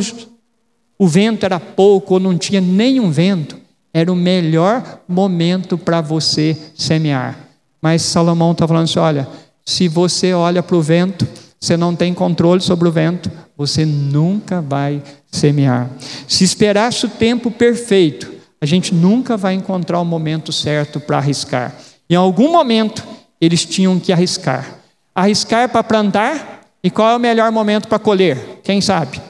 o 0.98 1.08
vento 1.08 1.46
era 1.46 1.60
pouco 1.60 2.16
ou 2.16 2.20
não 2.20 2.36
tinha 2.36 2.60
nenhum 2.60 3.12
vento, 3.12 3.59
era 3.94 4.12
o 4.12 4.16
melhor 4.16 5.02
momento 5.08 5.78
para 5.78 6.02
você 6.02 6.58
semear. 6.76 7.38
Mas 7.82 8.02
Salomão 8.02 8.52
está 8.52 8.68
falando 8.68 8.84
assim: 8.84 9.00
olha, 9.00 9.28
se 9.66 9.88
você 9.88 10.34
olha 10.34 10.62
para 10.62 10.76
o 10.76 10.82
vento, 10.82 11.28
você 11.60 11.76
não 11.76 11.96
tem 11.96 12.14
controle 12.14 12.62
sobre 12.62 12.88
o 12.88 12.92
vento, 12.92 13.32
você 13.58 13.86
nunca 13.86 14.62
vai 14.62 15.02
semear. 15.32 15.90
Se 16.28 16.44
esperasse 16.44 17.06
o 17.06 17.10
tempo 17.10 17.52
perfeito, 17.52 18.32
a 18.62 18.66
gente 18.66 18.94
nunca 18.94 19.38
vai 19.38 19.54
encontrar 19.54 20.00
o 20.00 20.06
momento 20.06 20.52
certo 20.52 21.00
para 21.00 21.18
arriscar. 21.18 21.76
Em 22.10 22.16
algum 22.16 22.52
momento, 22.52 23.06
eles 23.40 23.66
tinham 23.66 24.00
que 24.00 24.12
arriscar. 24.12 24.80
Arriscar 25.14 25.70
para 25.70 25.84
plantar, 25.84 26.62
e 26.84 26.90
qual 26.90 27.10
é 27.10 27.16
o 27.16 27.20
melhor 27.20 27.52
momento 27.52 27.88
para 27.88 28.00
colher? 28.00 28.62
Quem 28.64 28.80
sabe? 28.80 29.22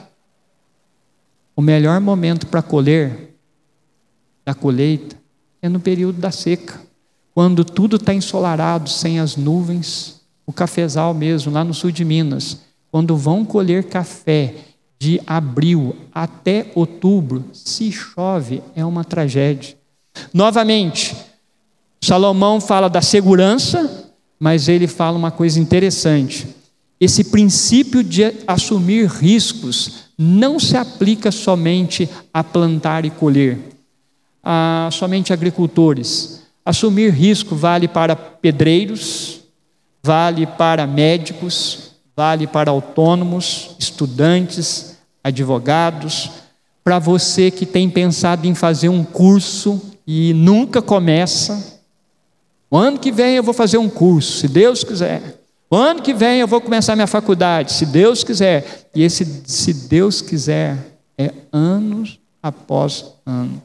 O 1.56 1.62
melhor 1.62 2.00
momento 2.00 2.46
para 2.46 2.62
colher, 2.62 3.29
da 4.50 4.54
colheita, 4.54 5.16
é 5.62 5.68
no 5.68 5.78
período 5.78 6.20
da 6.20 6.32
seca, 6.32 6.80
quando 7.32 7.64
tudo 7.64 7.94
está 7.94 8.12
ensolarado, 8.12 8.90
sem 8.90 9.20
as 9.20 9.36
nuvens, 9.36 10.22
o 10.44 10.52
cafezal 10.52 11.14
mesmo, 11.14 11.52
lá 11.52 11.62
no 11.62 11.72
sul 11.72 11.92
de 11.92 12.04
Minas, 12.04 12.58
quando 12.90 13.16
vão 13.16 13.44
colher 13.44 13.84
café 13.84 14.54
de 14.98 15.20
abril 15.24 15.94
até 16.12 16.72
outubro, 16.74 17.44
se 17.52 17.92
chove, 17.92 18.60
é 18.74 18.84
uma 18.84 19.04
tragédia. 19.04 19.76
Novamente, 20.34 21.16
Salomão 22.02 22.60
fala 22.60 22.90
da 22.90 23.00
segurança, 23.00 24.12
mas 24.38 24.66
ele 24.66 24.88
fala 24.88 25.16
uma 25.16 25.30
coisa 25.30 25.60
interessante. 25.60 26.48
Esse 26.98 27.22
princípio 27.22 28.02
de 28.02 28.34
assumir 28.48 29.06
riscos 29.06 30.10
não 30.18 30.58
se 30.58 30.76
aplica 30.76 31.30
somente 31.30 32.08
a 32.34 32.42
plantar 32.42 33.04
e 33.04 33.10
colher, 33.10 33.79
a 34.42 34.88
somente 34.92 35.32
agricultores. 35.32 36.42
Assumir 36.64 37.10
risco 37.10 37.54
vale 37.54 37.88
para 37.88 38.14
pedreiros, 38.14 39.40
vale 40.02 40.46
para 40.46 40.86
médicos, 40.86 41.92
vale 42.16 42.46
para 42.46 42.70
autônomos, 42.70 43.76
estudantes, 43.78 44.96
advogados, 45.22 46.30
para 46.82 46.98
você 46.98 47.50
que 47.50 47.66
tem 47.66 47.88
pensado 47.88 48.46
em 48.46 48.54
fazer 48.54 48.88
um 48.88 49.04
curso 49.04 49.80
e 50.06 50.32
nunca 50.34 50.82
começa, 50.82 51.80
o 52.70 52.76
ano 52.76 52.98
que 52.98 53.10
vem 53.10 53.34
eu 53.34 53.42
vou 53.42 53.52
fazer 53.52 53.78
um 53.78 53.88
curso, 53.88 54.38
se 54.38 54.48
Deus 54.48 54.84
quiser. 54.84 55.40
O 55.68 55.76
ano 55.76 56.02
que 56.02 56.14
vem 56.14 56.40
eu 56.40 56.46
vou 56.46 56.60
começar 56.60 56.94
minha 56.94 57.06
faculdade, 57.06 57.72
se 57.72 57.86
Deus 57.86 58.22
quiser. 58.24 58.88
E 58.94 59.02
esse, 59.02 59.42
se 59.44 59.88
Deus 59.88 60.20
quiser, 60.20 60.76
é 61.18 61.32
anos 61.52 62.18
após 62.42 63.04
ano. 63.26 63.62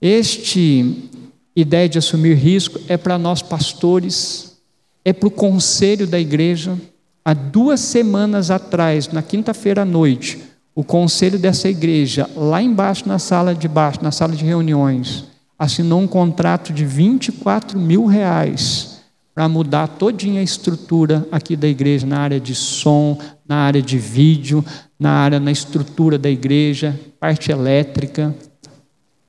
Este 0.00 1.10
ideia 1.54 1.88
de 1.88 1.98
assumir 1.98 2.34
risco 2.34 2.80
é 2.88 2.96
para 2.96 3.18
nós 3.18 3.42
pastores, 3.42 4.56
é 5.04 5.12
para 5.12 5.28
o 5.28 5.30
conselho 5.30 6.06
da 6.06 6.18
igreja. 6.18 6.78
Há 7.24 7.34
duas 7.34 7.80
semanas 7.80 8.50
atrás, 8.50 9.08
na 9.08 9.22
quinta-feira 9.22 9.82
à 9.82 9.84
noite, 9.84 10.38
o 10.74 10.82
conselho 10.82 11.38
dessa 11.38 11.68
igreja, 11.68 12.28
lá 12.34 12.62
embaixo 12.62 13.06
na 13.06 13.18
sala 13.18 13.54
de 13.54 13.68
baixo, 13.68 14.02
na 14.02 14.10
sala 14.10 14.34
de 14.34 14.44
reuniões, 14.44 15.24
assinou 15.58 16.00
um 16.00 16.06
contrato 16.06 16.72
de 16.72 16.84
24 16.86 17.78
mil 17.78 18.06
reais 18.06 19.00
para 19.34 19.48
mudar 19.48 19.86
todinha 19.86 20.40
a 20.40 20.44
estrutura 20.44 21.26
aqui 21.30 21.56
da 21.56 21.68
igreja, 21.68 22.06
na 22.06 22.20
área 22.20 22.40
de 22.40 22.54
som, 22.54 23.18
na 23.46 23.56
área 23.56 23.82
de 23.82 23.98
vídeo, 23.98 24.64
na 24.98 25.10
área, 25.10 25.38
na 25.38 25.52
estrutura 25.52 26.18
da 26.18 26.30
igreja, 26.30 26.98
parte 27.18 27.52
elétrica. 27.52 28.34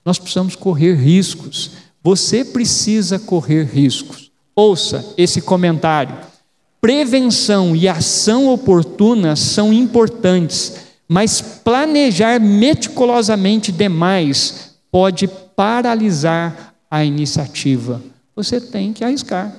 Nós 0.03 0.17
precisamos 0.17 0.55
correr 0.55 0.95
riscos. 0.95 1.71
Você 2.03 2.43
precisa 2.43 3.19
correr 3.19 3.63
riscos. 3.63 4.31
Ouça 4.55 5.13
esse 5.17 5.41
comentário. 5.41 6.15
Prevenção 6.79 7.75
e 7.75 7.87
ação 7.87 8.49
oportuna 8.49 9.35
são 9.35 9.71
importantes, 9.71 10.77
mas 11.07 11.39
planejar 11.39 12.39
meticulosamente 12.39 13.71
demais 13.71 14.75
pode 14.91 15.27
paralisar 15.27 16.73
a 16.89 17.05
iniciativa. 17.05 18.01
Você 18.35 18.59
tem 18.59 18.91
que 18.93 19.03
arriscar. 19.03 19.55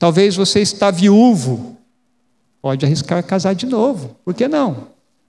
Talvez 0.00 0.34
você 0.34 0.60
está 0.60 0.90
viúvo, 0.90 1.76
pode 2.60 2.84
arriscar 2.84 3.22
casar 3.22 3.54
de 3.54 3.66
novo. 3.66 4.16
Por 4.24 4.34
que 4.34 4.48
não? 4.48 4.88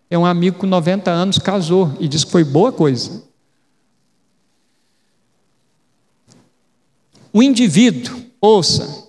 É 0.10 0.18
um 0.18 0.26
amigo 0.26 0.58
com 0.58 0.66
90 0.66 1.12
anos 1.12 1.38
casou 1.38 1.96
e 2.00 2.08
disse 2.08 2.26
que 2.26 2.32
foi 2.32 2.44
boa 2.44 2.72
coisa. 2.72 3.22
O 7.34 7.42
indivíduo, 7.42 8.22
ouça, 8.42 9.08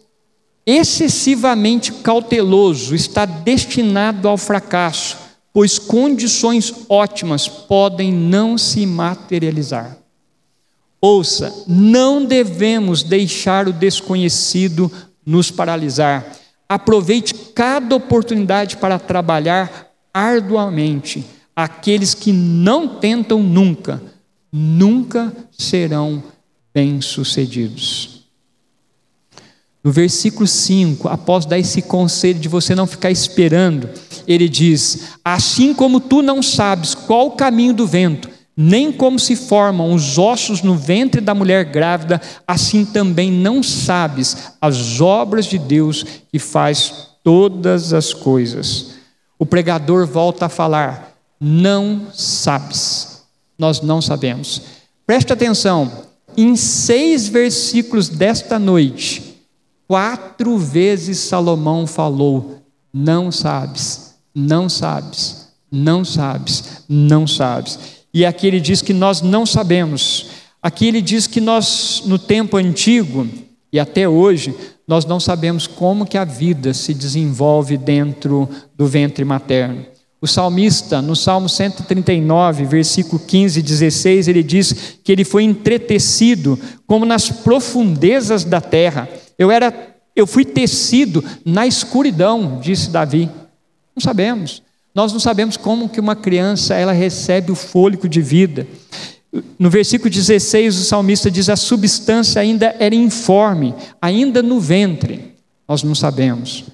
excessivamente 0.65 1.93
cauteloso 1.93 2.95
está 2.95 3.25
destinado 3.25 4.29
ao 4.29 4.37
fracasso, 4.37 5.19
pois 5.53 5.79
condições 5.79 6.73
ótimas 6.89 7.49
podem 7.49 8.13
não 8.13 8.57
se 8.57 8.87
materializar. 8.87 9.99
Ouça, 11.01 11.65
não 11.67 12.25
devemos 12.25 13.03
deixar 13.03 13.67
o 13.67 13.73
desconhecido 13.73 14.91
nos 15.27 15.51
paralisar. 15.51 16.25
Aproveite 16.69 17.35
cada 17.35 17.97
oportunidade 17.97 18.77
para 18.77 19.01
trabalhar 19.01 19.91
arduamente. 20.15 21.25
Aqueles 21.57 22.15
que 22.15 22.33
não 22.33 23.01
tentam 23.01 23.43
nunca, 23.43 24.01
nunca 24.51 25.35
serão 25.51 26.23
bem-sucedidos. 26.73 28.12
No 29.85 29.91
versículo 29.91 30.47
5, 30.47 31.09
após 31.09 31.45
dar 31.45 31.59
esse 31.59 31.83
conselho 31.83 32.39
de 32.39 32.49
você 32.49 32.75
não 32.75 32.87
ficar 32.87 33.11
esperando, 33.11 33.89
ele 34.29 34.49
diz: 34.49 35.11
Assim 35.25 35.75
como 35.75 35.99
tu 35.99 36.23
não 36.23 36.43
sabes 36.43 36.95
qual 36.95 37.27
o 37.27 37.33
caminho 37.33 37.75
do 37.75 37.87
vento, 37.87 38.31
nem 38.57 38.93
como 38.93 39.19
se 39.19 39.35
formam 39.35 39.93
os 39.93 40.19
ossos 40.19 40.63
no 40.63 40.77
ventre 40.77 41.21
da 41.21 41.35
mulher 41.35 41.65
grávida, 41.65 42.21
assim 42.47 42.85
também 42.85 43.33
não 43.33 43.63
sabes 43.63 44.53
as 44.61 45.01
obras 45.01 45.47
de 45.47 45.59
Deus 45.59 46.05
que 46.31 46.39
faz 46.39 47.09
todas 47.25 47.93
as 47.93 48.15
coisas. 48.15 48.93
O 49.37 49.45
pregador 49.45 50.07
volta 50.07 50.47
a 50.47 50.49
falar: 50.49 51.17
Não 51.41 52.07
sabes. 52.13 53.23
Nós 53.59 53.81
não 53.81 54.01
sabemos. 54.01 54.63
Preste 55.05 55.33
atenção, 55.33 55.91
em 56.37 56.55
seis 56.55 57.27
versículos 57.27 58.09
desta 58.09 58.59
noite, 58.59 59.32
quatro 59.93 60.57
vezes 60.57 61.19
Salomão 61.19 61.87
falou: 61.87 62.63
Não 62.91 63.31
sabes, 63.31 64.15
não 64.35 64.67
sabes, 64.67 65.49
não 65.71 66.03
sabes, 66.03 66.83
não 66.89 67.27
sabes. 67.27 67.79
E 68.15 68.25
aqui 68.25 68.47
ele 68.47 68.59
diz 68.59 68.81
que 68.81 68.95
nós 68.95 69.21
não 69.21 69.45
sabemos. 69.45 70.29
Aqui 70.63 70.87
ele 70.87 71.03
diz 71.03 71.27
que 71.27 71.43
nós, 71.43 72.05
no 72.07 72.19
tempo 72.19 72.57
antigo 72.57 73.29
e 73.71 73.79
até 73.79 74.09
hoje, 74.09 74.55
nós 74.89 75.05
não 75.05 75.21
sabemos 75.21 75.67
como 75.67 76.07
que 76.07 76.17
a 76.17 76.25
vida 76.25 76.73
se 76.73 76.95
desenvolve 76.95 77.77
dentro 77.77 78.49
do 78.75 78.87
ventre 78.87 79.27
materno. 79.27 79.85
O 80.23 80.27
salmista, 80.27 81.03
no 81.03 81.15
Salmo 81.15 81.51
139, 81.51 82.65
versículo 82.65 83.21
15 83.21 83.61
e 83.61 83.63
16, 83.63 84.29
ele 84.29 84.43
diz 84.43 84.97
que 85.05 85.13
ele 85.13 85.25
foi 85.25 85.43
entretecido 85.43 86.59
como 86.87 87.05
nas 87.05 87.29
profundezas 87.29 88.43
da 88.43 88.61
terra. 88.61 89.07
Eu 89.39 89.51
era, 89.51 89.95
eu 90.15 90.27
fui 90.27 90.45
tecido 90.45 91.25
na 91.45 91.67
escuridão, 91.67 92.61
disse 92.61 92.91
Davi. 92.91 93.31
Não 93.95 94.01
sabemos. 94.01 94.63
Nós 94.95 95.13
não 95.13 95.21
sabemos 95.21 95.57
como 95.57 95.89
que 95.89 96.01
uma 96.01 96.15
criança 96.15 96.75
ela 96.75 96.93
recebe 96.93 97.51
o 97.51 97.55
fôlego 97.57 98.09
de 98.09 98.21
vida. 98.21 98.67
No 99.59 99.71
versículo 99.71 100.11
16, 100.11 100.79
o 100.79 100.85
salmista 100.85 101.31
diz: 101.31 101.49
a 101.49 101.57
substância 101.57 102.41
ainda 102.41 102.75
era 102.79 102.95
informe, 102.95 103.75
ainda 104.01 104.43
no 104.43 104.61
ventre. 104.61 105.35
Nós 105.67 105.83
não 105.83 105.95
sabemos. 105.95 106.65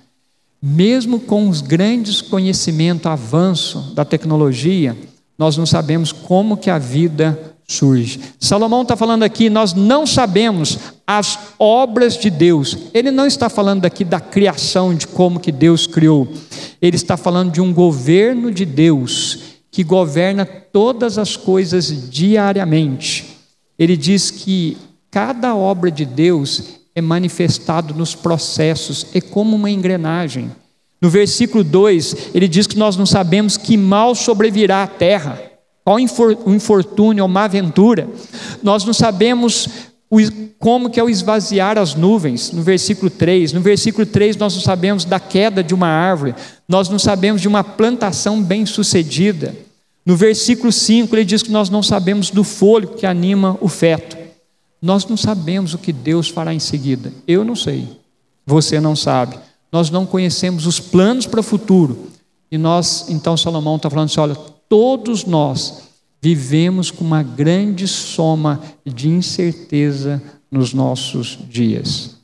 Mesmo 0.61 1.21
com 1.21 1.49
os 1.49 1.61
grandes 1.61 2.21
conhecimentos, 2.21 3.07
avanço 3.07 3.93
da 3.95 4.05
tecnologia, 4.05 4.97
nós 5.39 5.57
não 5.57 5.65
sabemos 5.65 6.11
como 6.11 6.57
que 6.57 6.69
a 6.69 6.79
vida 6.79 7.55
surge. 7.69 8.19
Salomão 8.41 8.83
está 8.83 8.97
falando 8.97 9.23
aqui, 9.23 9.51
nós 9.51 9.75
não 9.75 10.07
sabemos 10.07 10.79
as 11.07 11.39
obras 11.59 12.17
de 12.17 12.31
Deus. 12.31 12.77
Ele 12.95 13.11
não 13.11 13.27
está 13.27 13.49
falando 13.49 13.85
aqui 13.85 14.05
da 14.05 14.19
criação, 14.19 14.95
de 14.95 15.07
como 15.07 15.39
que 15.39 15.53
Deus 15.53 15.87
criou. 15.87 16.27
Ele 16.81 16.97
está 16.97 17.17
falando 17.17 17.53
de 17.53 17.61
um 17.61 17.73
governo 17.73 18.51
de 18.51 18.65
Deus 18.65 19.39
que 19.71 19.85
governa 19.85 20.47
todas 20.47 21.19
as 21.19 21.37
coisas 21.37 22.11
diariamente. 22.11 23.37
Ele 23.79 23.97
diz 23.97 24.31
que 24.31 24.77
cada 25.11 25.55
obra 25.55 25.91
de 25.91 26.05
Deus 26.05 26.79
é 26.95 27.01
manifestado 27.01 27.95
nos 27.95 28.15
processos, 28.15 29.07
é 29.15 29.21
como 29.21 29.55
uma 29.55 29.71
engrenagem. 29.71 30.51
No 31.01 31.09
versículo 31.09 31.63
2, 31.63 32.31
ele 32.35 32.49
diz 32.49 32.67
que 32.67 32.79
nós 32.79 32.97
não 32.97 33.07
sabemos 33.07 33.57
que 33.57 33.77
mal 33.77 34.15
sobrevirá 34.15 34.83
à 34.83 34.87
terra, 34.87 35.41
qual 35.89 35.97
o 35.97 36.53
infortúnio 36.53 37.25
ou 37.25 37.29
má 37.29 37.45
aventura. 37.45 38.11
Nós 38.63 38.85
não 38.85 38.93
sabemos 38.93 39.67
como 40.59 40.91
que 40.91 41.01
é 41.01 41.03
o 41.03 41.09
esvaziar 41.09 41.79
as 41.79 41.95
nuvens, 41.95 42.53
no 42.53 42.61
versículo 42.63 43.09
3. 43.09 43.55
No 43.55 43.63
versículo 43.63 44.05
3 44.05 44.37
nós 44.37 44.55
não 44.55 44.61
sabemos 44.61 45.07
da 45.07 45.19
queda 45.19 45.65
de 45.65 45.73
uma 45.73 45.89
árvore, 45.89 46.35
nós 46.69 46.91
não 46.91 46.99
sabemos 46.99 47.41
de 47.41 47.49
uma 47.49 47.65
plantação 47.65 48.43
bem-sucedida. 48.43 49.57
No 50.05 50.15
versículo 50.15 50.71
5 50.71 51.17
ele 51.17 51.25
diz 51.25 51.43
que 51.43 51.51
nós 51.51 51.71
não 51.71 51.83
sabemos 51.83 52.29
do 52.29 52.45
fôlego 52.45 52.97
que 52.97 53.07
anima 53.07 53.57
o 53.59 53.67
feto. 53.67 54.19
Nós 54.83 55.07
não 55.07 55.17
sabemos 55.17 55.73
o 55.73 55.79
que 55.79 55.91
Deus 55.91 56.29
fará 56.29 56.53
em 56.53 56.61
seguida. 56.61 57.11
Eu 57.27 57.47
não 57.47 57.57
sei. 57.57 57.89
Você 58.45 58.79
não 58.79 58.95
sabe. 58.95 59.39
Nós 59.73 59.89
não 59.89 60.05
conhecemos 60.05 60.67
os 60.67 60.79
planos 60.79 61.27
para 61.27 61.41
o 61.41 61.43
futuro. 61.43 62.11
E 62.53 62.59
nós, 62.59 63.07
então 63.09 63.39
Salomão 63.39 63.77
está 63.77 63.89
falando 63.89 64.07
assim: 64.07 64.21
olha, 64.21 64.37
todos 64.69 65.25
nós 65.25 65.89
vivemos 66.21 66.91
com 66.91 67.05
uma 67.05 67.23
grande 67.23 67.87
soma 67.87 68.63
de 68.85 69.09
incerteza 69.09 70.23
nos 70.51 70.75
nossos 70.75 71.39
dias. 71.49 72.17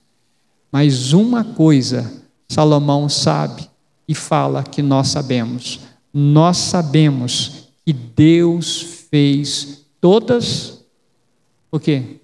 Mas 0.70 1.12
uma 1.12 1.44
coisa 1.44 2.24
Salomão 2.48 3.08
sabe 3.08 3.68
e 4.06 4.14
fala 4.14 4.62
que 4.62 4.82
nós 4.82 5.08
sabemos. 5.08 5.80
Nós 6.12 6.56
sabemos 6.56 7.68
que 7.84 7.92
Deus 7.92 9.06
fez 9.10 9.84
todas 10.00 10.84
o 11.70 11.80
quê? 11.80 12.20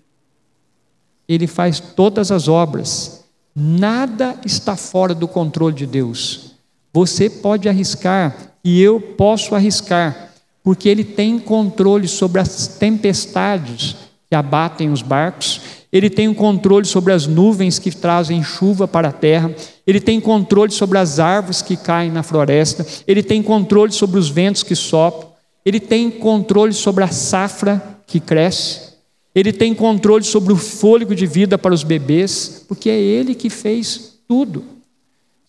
Ele 1.28 1.46
faz 1.48 1.80
todas 1.80 2.30
as 2.30 2.46
obras. 2.46 3.24
Nada 3.54 4.38
está 4.44 4.76
fora 4.76 5.12
do 5.12 5.26
controle 5.26 5.74
de 5.74 5.86
Deus. 5.86 6.52
Você 6.92 7.28
pode 7.28 7.68
arriscar 7.68 8.49
e 8.64 8.80
eu 8.80 9.00
posso 9.00 9.54
arriscar, 9.54 10.32
porque 10.62 10.88
Ele 10.88 11.04
tem 11.04 11.38
controle 11.38 12.06
sobre 12.06 12.40
as 12.40 12.66
tempestades 12.66 13.96
que 14.28 14.34
abatem 14.34 14.90
os 14.90 15.02
barcos, 15.02 15.60
Ele 15.92 16.08
tem 16.08 16.28
o 16.28 16.34
controle 16.34 16.84
sobre 16.84 17.12
as 17.12 17.26
nuvens 17.26 17.78
que 17.78 17.90
trazem 17.90 18.42
chuva 18.42 18.86
para 18.86 19.08
a 19.08 19.12
terra, 19.12 19.54
Ele 19.86 20.00
tem 20.00 20.20
controle 20.20 20.70
sobre 20.70 20.98
as 20.98 21.18
árvores 21.18 21.62
que 21.62 21.76
caem 21.76 22.10
na 22.10 22.22
floresta, 22.22 22.86
Ele 23.06 23.22
tem 23.22 23.42
controle 23.42 23.92
sobre 23.92 24.18
os 24.18 24.28
ventos 24.28 24.62
que 24.62 24.76
sopram, 24.76 25.30
Ele 25.64 25.80
tem 25.80 26.10
controle 26.10 26.72
sobre 26.72 27.02
a 27.02 27.08
safra 27.08 27.82
que 28.06 28.20
cresce. 28.20 28.90
Ele 29.34 29.52
tem 29.52 29.74
controle 29.74 30.24
sobre 30.24 30.52
o 30.52 30.56
fôlego 30.56 31.14
de 31.14 31.24
vida 31.24 31.56
para 31.56 31.72
os 31.72 31.84
bebês, 31.84 32.64
porque 32.66 32.90
é 32.90 32.98
Ele 32.98 33.34
que 33.34 33.48
fez 33.48 34.18
tudo. 34.26 34.79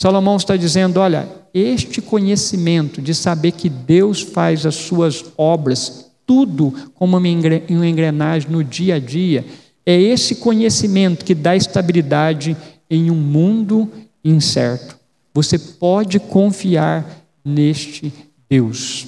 Salomão 0.02 0.36
está 0.36 0.58
dizendo: 0.58 0.99
olha, 0.99 1.30
este 1.54 2.02
conhecimento 2.02 2.99
de 2.99 3.14
saber 3.14 3.52
que 3.52 3.70
Deus 3.70 4.20
faz 4.20 4.66
as 4.66 4.74
suas 4.74 5.26
obras, 5.38 6.10
tudo 6.26 6.74
como 6.95 7.18
uma 7.18 7.28
engrenagem 7.28 8.49
no 8.49 8.64
dia 8.64 8.95
a 8.95 8.99
dia, 8.99 9.45
é 9.86 9.95
esse 9.95 10.38
conhecimento 10.38 11.24
que 11.24 11.36
dá 11.36 11.56
estabilidade 11.56 12.58
em 12.89 13.12
um 13.12 13.16
mundo 13.16 13.88
incerto. 14.26 14.97
Você 15.36 15.60
pode 15.60 16.20
confiar 16.20 17.06
neste 17.45 18.12
Deus. 18.49 19.06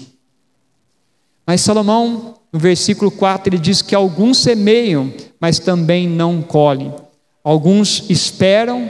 Mas 1.43 1.61
Salomão 1.61 2.35
no 2.51 2.59
versículo 2.59 3.09
4 3.09 3.49
ele 3.49 3.57
diz 3.59 3.81
que 3.81 3.95
alguns 3.95 4.37
semeiam, 4.37 5.11
mas 5.39 5.57
também 5.57 6.07
não 6.07 6.39
colhem. 6.43 6.93
Alguns 7.43 8.07
esperam, 8.11 8.87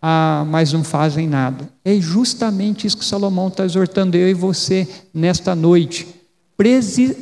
ah, 0.00 0.44
mas 0.48 0.72
não 0.72 0.82
fazem 0.82 1.28
nada. 1.28 1.68
É 1.84 1.94
justamente 1.96 2.86
isso 2.86 2.96
que 2.96 3.04
Salomão 3.04 3.48
está 3.48 3.64
exortando 3.64 4.16
eu 4.16 4.28
e 4.28 4.34
você 4.34 4.88
nesta 5.12 5.54
noite. 5.54 6.06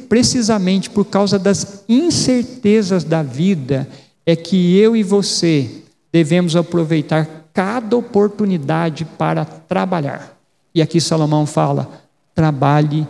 Precisamente 0.09 0.91
por 0.91 1.05
causa 1.05 1.39
das 1.39 1.85
incertezas 1.89 3.05
da 3.05 3.23
vida, 3.23 3.89
é 4.27 4.35
que 4.35 4.77
eu 4.77 4.97
e 4.97 5.03
você 5.03 5.83
devemos 6.13 6.57
aproveitar 6.57 7.49
cada 7.53 7.97
oportunidade 7.97 9.05
para 9.05 9.45
trabalhar. 9.45 10.37
E 10.75 10.83
aqui 10.83 11.01
Salomão 11.01 11.47
fala: 11.47 11.89
trabalhe 12.35 13.07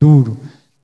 duro 0.00 0.36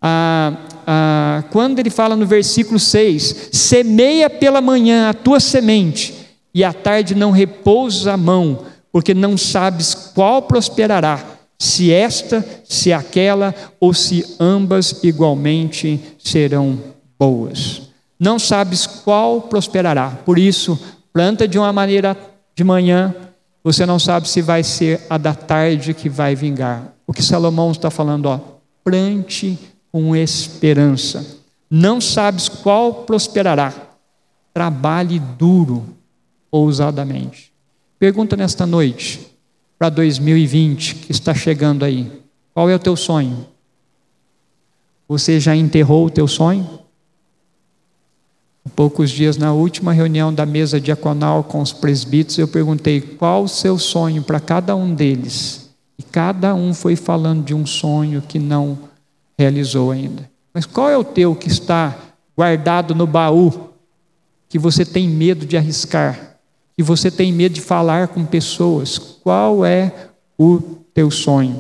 ah, 0.07 0.53
ah, 0.87 1.45
quando 1.51 1.79
ele 1.79 1.89
fala 1.89 2.15
no 2.15 2.27
versículo 2.27 2.79
6: 2.79 3.49
semeia 3.51 4.29
pela 4.29 4.61
manhã 4.61 5.09
a 5.09 5.15
tua 5.15 5.41
semente, 5.41 6.14
e 6.55 6.63
à 6.63 6.73
tarde 6.73 7.15
não 7.15 7.33
repousas 7.33 8.07
a 8.07 8.17
mão, 8.17 8.61
porque 8.93 9.13
não 9.13 9.37
sabes 9.37 9.95
qual 9.95 10.43
prosperará, 10.43 11.23
se 11.59 11.93
esta, 11.93 12.45
se 12.65 12.93
aquela, 12.93 13.55
ou 13.81 13.93
se 13.93 14.37
ambas 14.39 15.03
igualmente 15.03 16.01
serão 16.19 16.79
boas. 17.19 17.83
Não 18.19 18.39
sabes 18.39 18.87
qual 18.87 19.43
prosperará, 19.43 20.11
por 20.25 20.39
isso, 20.39 20.79
planta 21.13 21.49
de 21.49 21.59
uma 21.59 21.73
maneira 21.73 22.17
de 22.55 22.63
manhã, 22.63 23.15
você 23.63 23.85
não 23.85 23.99
sabe 23.99 24.29
se 24.29 24.43
vai 24.43 24.63
ser 24.63 25.01
a 25.09 25.19
da 25.19 25.35
tarde 25.35 25.95
que 25.95 26.09
vai 26.09 26.35
vingar. 26.35 26.93
O 27.07 27.13
que 27.13 27.23
Salomão 27.23 27.73
está 27.73 27.91
falando, 27.91 28.27
ó, 28.27 28.39
plante 28.85 29.59
com 29.91 30.15
esperança. 30.15 31.25
Não 31.71 32.01
sabes 32.01 32.49
qual 32.49 33.05
prosperará. 33.05 33.73
Trabalhe 34.53 35.19
duro, 35.19 35.85
ousadamente. 36.55 37.53
Pergunta 37.99 38.37
nesta 38.37 38.65
noite, 38.65 39.27
para 39.77 39.89
2020, 39.89 40.95
que 40.95 41.11
está 41.11 41.35
chegando 41.35 41.85
aí: 41.85 42.23
qual 42.55 42.71
é 42.71 42.77
o 42.77 42.79
teu 42.79 42.95
sonho? 42.95 43.49
Você 45.09 45.41
já 45.41 45.57
enterrou 45.57 46.07
o 46.07 46.11
teu 46.11 46.29
sonho? 46.29 46.79
Poucos 48.77 49.11
dias, 49.11 49.37
na 49.37 49.53
última 49.53 49.93
reunião 49.93 50.33
da 50.33 50.47
mesa 50.47 50.81
diaconal 50.81 51.43
com 51.43 51.61
os 51.61 51.73
presbíteros, 51.73 52.39
eu 52.39 52.49
perguntei 52.49 53.01
qual 53.01 53.43
o 53.43 53.49
seu 53.49 53.77
sonho 53.79 54.23
para 54.23 54.41
cada 54.41 54.75
um 54.77 54.95
deles. 54.95 55.71
E 55.99 56.03
cada 56.03 56.55
um 56.55 56.73
foi 56.73 56.97
falando 56.97 57.45
de 57.45 57.53
um 57.53 57.67
sonho 57.67 58.23
que 58.23 58.39
não 58.39 58.79
realizou 59.37 59.91
ainda. 59.91 60.31
Mas 60.53 60.65
qual 60.65 60.89
é 60.89 60.97
o 60.97 61.05
teu 61.05 61.35
que 61.35 61.49
está 61.49 61.97
guardado 62.37 62.95
no 62.95 63.07
baú, 63.07 63.71
que 64.49 64.59
você 64.59 64.85
tem 64.85 65.09
medo 65.09 65.45
de 65.45 65.57
arriscar, 65.57 66.34
que 66.77 66.83
você 66.83 67.11
tem 67.11 67.33
medo 67.33 67.55
de 67.55 67.61
falar 67.61 68.09
com 68.09 68.25
pessoas? 68.25 68.99
Qual 68.99 69.65
é 69.65 69.93
o 70.39 70.61
teu 70.93 71.11
sonho? 71.11 71.59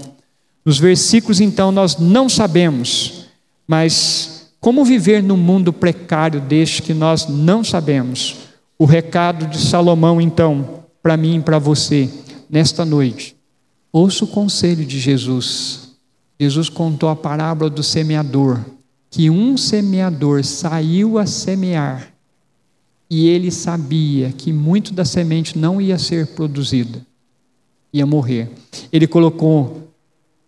Nos 0.65 0.79
versículos, 0.79 1.41
então, 1.41 1.71
nós 1.71 1.99
não 1.99 2.29
sabemos, 2.29 3.27
mas 3.67 4.51
como 4.61 4.85
viver 4.85 5.23
num 5.23 5.37
mundo 5.37 5.73
precário 5.73 6.41
deste 6.41 6.83
que 6.83 6.95
nós 6.95 7.29
não 7.29 7.63
sabemos? 7.63 8.37
O 8.79 8.85
recado 8.85 9.47
de 9.47 9.59
Salomão, 9.59 10.21
então, 10.21 10.85
para 11.03 11.17
mim 11.17 11.39
e 11.39 11.43
para 11.43 11.59
você, 11.59 12.11
nesta 12.49 12.85
noite. 12.85 13.37
Ouça 13.93 14.25
o 14.25 14.29
conselho 14.29 14.85
de 14.85 14.99
Jesus 14.99 15.85
Jesus 16.39 16.69
contou 16.69 17.09
a 17.09 17.17
parábola 17.17 17.71
do 17.71 17.83
semeador, 17.83 18.61
que 19.11 19.31
um 19.31 19.57
semeador 19.57 20.45
saiu 20.45 21.19
a 21.19 21.27
semear 21.27 22.14
e 23.09 23.29
ele 23.29 23.51
sabia 23.51 24.33
que 24.33 24.53
muito 24.53 24.93
da 24.93 25.05
semente 25.05 25.59
não 25.59 25.81
ia 25.81 25.99
ser 25.99 26.29
produzida, 26.29 27.05
ia 27.93 28.07
morrer. 28.07 28.51
Ele 28.93 29.07
colocou 29.07 29.89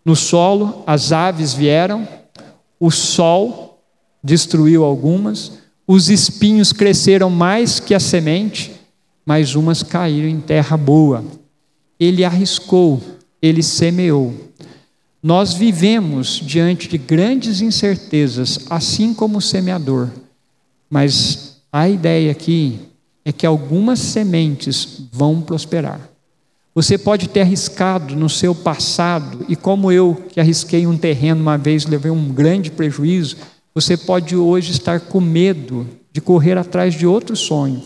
no 0.05 0.17
solo, 0.17 0.83
as 0.87 1.13
aves 1.13 1.53
vieram, 1.53 2.07
o 2.79 2.91
sol 2.91 3.83
destruiu 4.23 4.85
algumas, 4.85 5.53
os 5.87 6.09
espinhos 6.09 6.73
cresceram 6.73 7.31
mais 7.31 7.79
que 7.79 7.95
a 7.95 8.01
semente, 8.01 8.73
mas 9.25 9.55
umas 9.55 9.83
caíram 9.83 10.29
em 10.29 10.41
terra 10.41 10.77
boa. 10.77 11.25
Ele 11.99 12.25
arriscou, 12.25 13.01
ele 13.41 13.63
semeou. 13.63 14.35
Nós 15.23 15.55
vivemos 15.55 16.41
diante 16.45 16.89
de 16.89 16.99
grandes 16.99 17.61
incertezas, 17.61 18.67
assim 18.71 19.13
como 19.13 19.39
o 19.39 19.43
semeador, 19.43 20.09
mas 20.91 21.46
a 21.79 21.91
ideia 21.91 22.33
aqui 22.33 22.79
é 23.23 23.31
que 23.31 23.45
algumas 23.45 23.99
sementes 23.99 25.03
vão 25.13 25.43
prosperar. 25.43 26.01
Você 26.75 26.97
pode 26.97 27.29
ter 27.29 27.43
arriscado 27.43 28.17
no 28.17 28.31
seu 28.31 28.55
passado, 28.55 29.45
e 29.47 29.55
como 29.55 29.93
eu, 29.93 30.17
que 30.31 30.41
arrisquei 30.41 30.87
um 30.87 30.97
terreno 30.97 31.43
uma 31.43 31.59
vez, 31.59 31.85
levei 31.85 32.11
um 32.11 32.31
grande 32.31 32.71
prejuízo, 32.71 33.37
você 33.75 33.95
pode 33.95 34.35
hoje 34.35 34.73
estar 34.73 35.01
com 35.01 35.21
medo 35.21 35.87
de 36.11 36.19
correr 36.19 36.57
atrás 36.57 36.95
de 36.95 37.07
outro 37.07 37.37
sonho. 37.37 37.83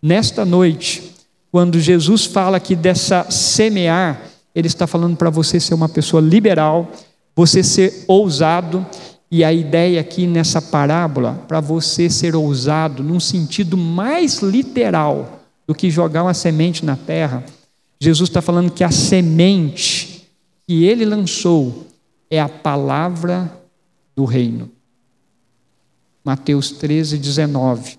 Nesta 0.00 0.46
noite, 0.46 1.12
quando 1.52 1.78
Jesus 1.78 2.24
fala 2.24 2.56
aqui 2.56 2.74
dessa 2.74 3.30
semear, 3.30 4.22
ele 4.54 4.68
está 4.68 4.86
falando 4.86 5.18
para 5.18 5.28
você 5.28 5.60
ser 5.60 5.74
uma 5.74 5.88
pessoa 5.90 6.22
liberal, 6.22 6.90
você 7.36 7.62
ser 7.62 8.04
ousado, 8.08 8.86
e 9.30 9.44
a 9.44 9.52
ideia 9.52 10.00
aqui 10.00 10.26
nessa 10.26 10.60
parábola, 10.60 11.34
para 11.46 11.60
você 11.60 12.08
ser 12.08 12.34
ousado 12.34 13.02
num 13.02 13.20
sentido 13.20 13.76
mais 13.76 14.38
literal 14.38 15.42
do 15.66 15.74
que 15.74 15.90
jogar 15.90 16.22
uma 16.22 16.32
semente 16.32 16.84
na 16.84 16.96
terra, 16.96 17.44
Jesus 18.00 18.30
está 18.30 18.40
falando 18.40 18.70
que 18.70 18.82
a 18.82 18.90
semente 18.90 20.28
que 20.66 20.84
ele 20.84 21.04
lançou 21.04 21.86
é 22.30 22.40
a 22.40 22.48
palavra 22.48 23.52
do 24.16 24.24
reino. 24.24 24.70
Mateus 26.24 26.70
13, 26.72 27.18
19. 27.18 27.98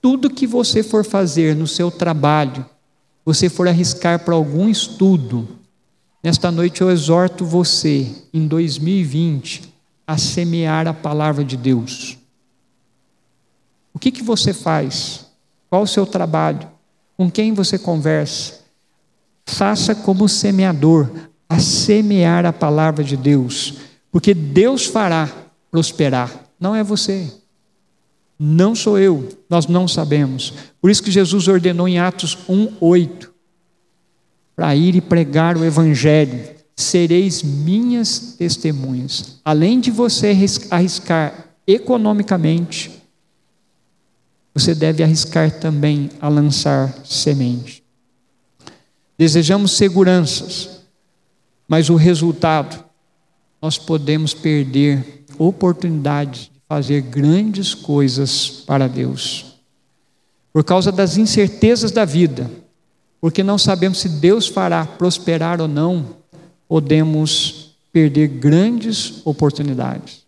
Tudo 0.00 0.30
que 0.30 0.46
você 0.46 0.82
for 0.82 1.04
fazer 1.04 1.54
no 1.54 1.66
seu 1.66 1.90
trabalho, 1.90 2.64
você 3.24 3.48
for 3.48 3.68
arriscar 3.68 4.24
para 4.24 4.34
algum 4.34 4.68
estudo, 4.68 5.48
nesta 6.22 6.50
noite 6.50 6.80
eu 6.80 6.90
exorto 6.90 7.44
você, 7.44 8.10
em 8.32 8.46
2020, 8.46 9.71
a 10.06 10.18
semear 10.18 10.86
a 10.86 10.94
palavra 10.94 11.44
de 11.44 11.56
Deus. 11.56 12.18
O 13.94 13.98
que, 13.98 14.10
que 14.10 14.22
você 14.22 14.52
faz? 14.52 15.26
Qual 15.68 15.82
o 15.82 15.86
seu 15.86 16.06
trabalho? 16.06 16.68
Com 17.16 17.30
quem 17.30 17.52
você 17.52 17.78
conversa? 17.78 18.60
Faça 19.46 19.94
como 19.94 20.28
semeador, 20.28 21.08
a 21.48 21.58
semear 21.58 22.46
a 22.46 22.52
palavra 22.52 23.04
de 23.04 23.16
Deus, 23.16 23.74
porque 24.10 24.32
Deus 24.32 24.86
fará 24.86 25.30
prosperar, 25.70 26.30
não 26.58 26.74
é 26.74 26.82
você. 26.82 27.30
Não 28.38 28.74
sou 28.74 28.98
eu, 28.98 29.28
nós 29.48 29.66
não 29.66 29.86
sabemos. 29.86 30.52
Por 30.80 30.90
isso 30.90 31.02
que 31.02 31.10
Jesus 31.10 31.46
ordenou 31.48 31.86
em 31.86 31.98
Atos 31.98 32.36
1:8 32.48 33.30
para 34.56 34.74
ir 34.74 34.96
e 34.96 35.00
pregar 35.00 35.56
o 35.56 35.64
evangelho. 35.64 36.61
Sereis 36.76 37.42
minhas 37.42 38.34
testemunhas. 38.38 39.40
Além 39.44 39.80
de 39.80 39.90
você 39.90 40.36
arriscar 40.70 41.48
economicamente, 41.66 43.02
você 44.54 44.74
deve 44.74 45.02
arriscar 45.02 45.58
também 45.58 46.10
a 46.20 46.28
lançar 46.28 46.94
semente. 47.04 47.82
Desejamos 49.16 49.72
seguranças, 49.72 50.82
mas 51.66 51.88
o 51.88 51.96
resultado, 51.96 52.84
nós 53.60 53.78
podemos 53.78 54.34
perder 54.34 55.24
oportunidades 55.38 56.42
de 56.42 56.60
fazer 56.68 57.00
grandes 57.02 57.74
coisas 57.74 58.62
para 58.66 58.88
Deus. 58.88 59.58
Por 60.52 60.64
causa 60.64 60.92
das 60.92 61.16
incertezas 61.16 61.90
da 61.90 62.04
vida, 62.04 62.50
porque 63.20 63.42
não 63.42 63.56
sabemos 63.56 64.00
se 64.00 64.08
Deus 64.08 64.48
fará 64.48 64.84
prosperar 64.84 65.60
ou 65.60 65.68
não, 65.68 66.21
podemos 66.72 67.76
perder 67.92 68.28
grandes 68.28 69.20
oportunidades. 69.26 70.22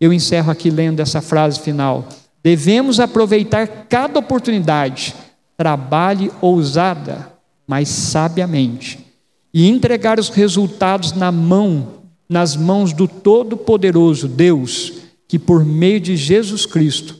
Eu 0.00 0.12
encerro 0.12 0.48
aqui 0.48 0.70
lendo 0.70 1.00
essa 1.00 1.20
frase 1.20 1.58
final. 1.58 2.08
Devemos 2.40 3.00
aproveitar 3.00 3.66
cada 3.88 4.20
oportunidade, 4.20 5.12
trabalhe 5.56 6.30
ousada, 6.40 7.32
mas 7.66 7.88
sabiamente, 7.88 9.04
e 9.52 9.66
entregar 9.66 10.20
os 10.20 10.28
resultados 10.28 11.14
na 11.14 11.32
mão, 11.32 11.94
nas 12.28 12.54
mãos 12.54 12.92
do 12.92 13.08
Todo-Poderoso 13.08 14.28
Deus, 14.28 14.92
que 15.26 15.36
por 15.36 15.64
meio 15.64 15.98
de 15.98 16.16
Jesus 16.16 16.64
Cristo 16.64 17.18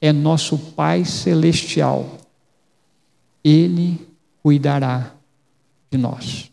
é 0.00 0.12
nosso 0.12 0.58
Pai 0.58 1.04
celestial. 1.04 2.18
Ele 3.44 4.08
cuidará 4.42 5.12
de 5.88 5.96
nós. 5.96 6.50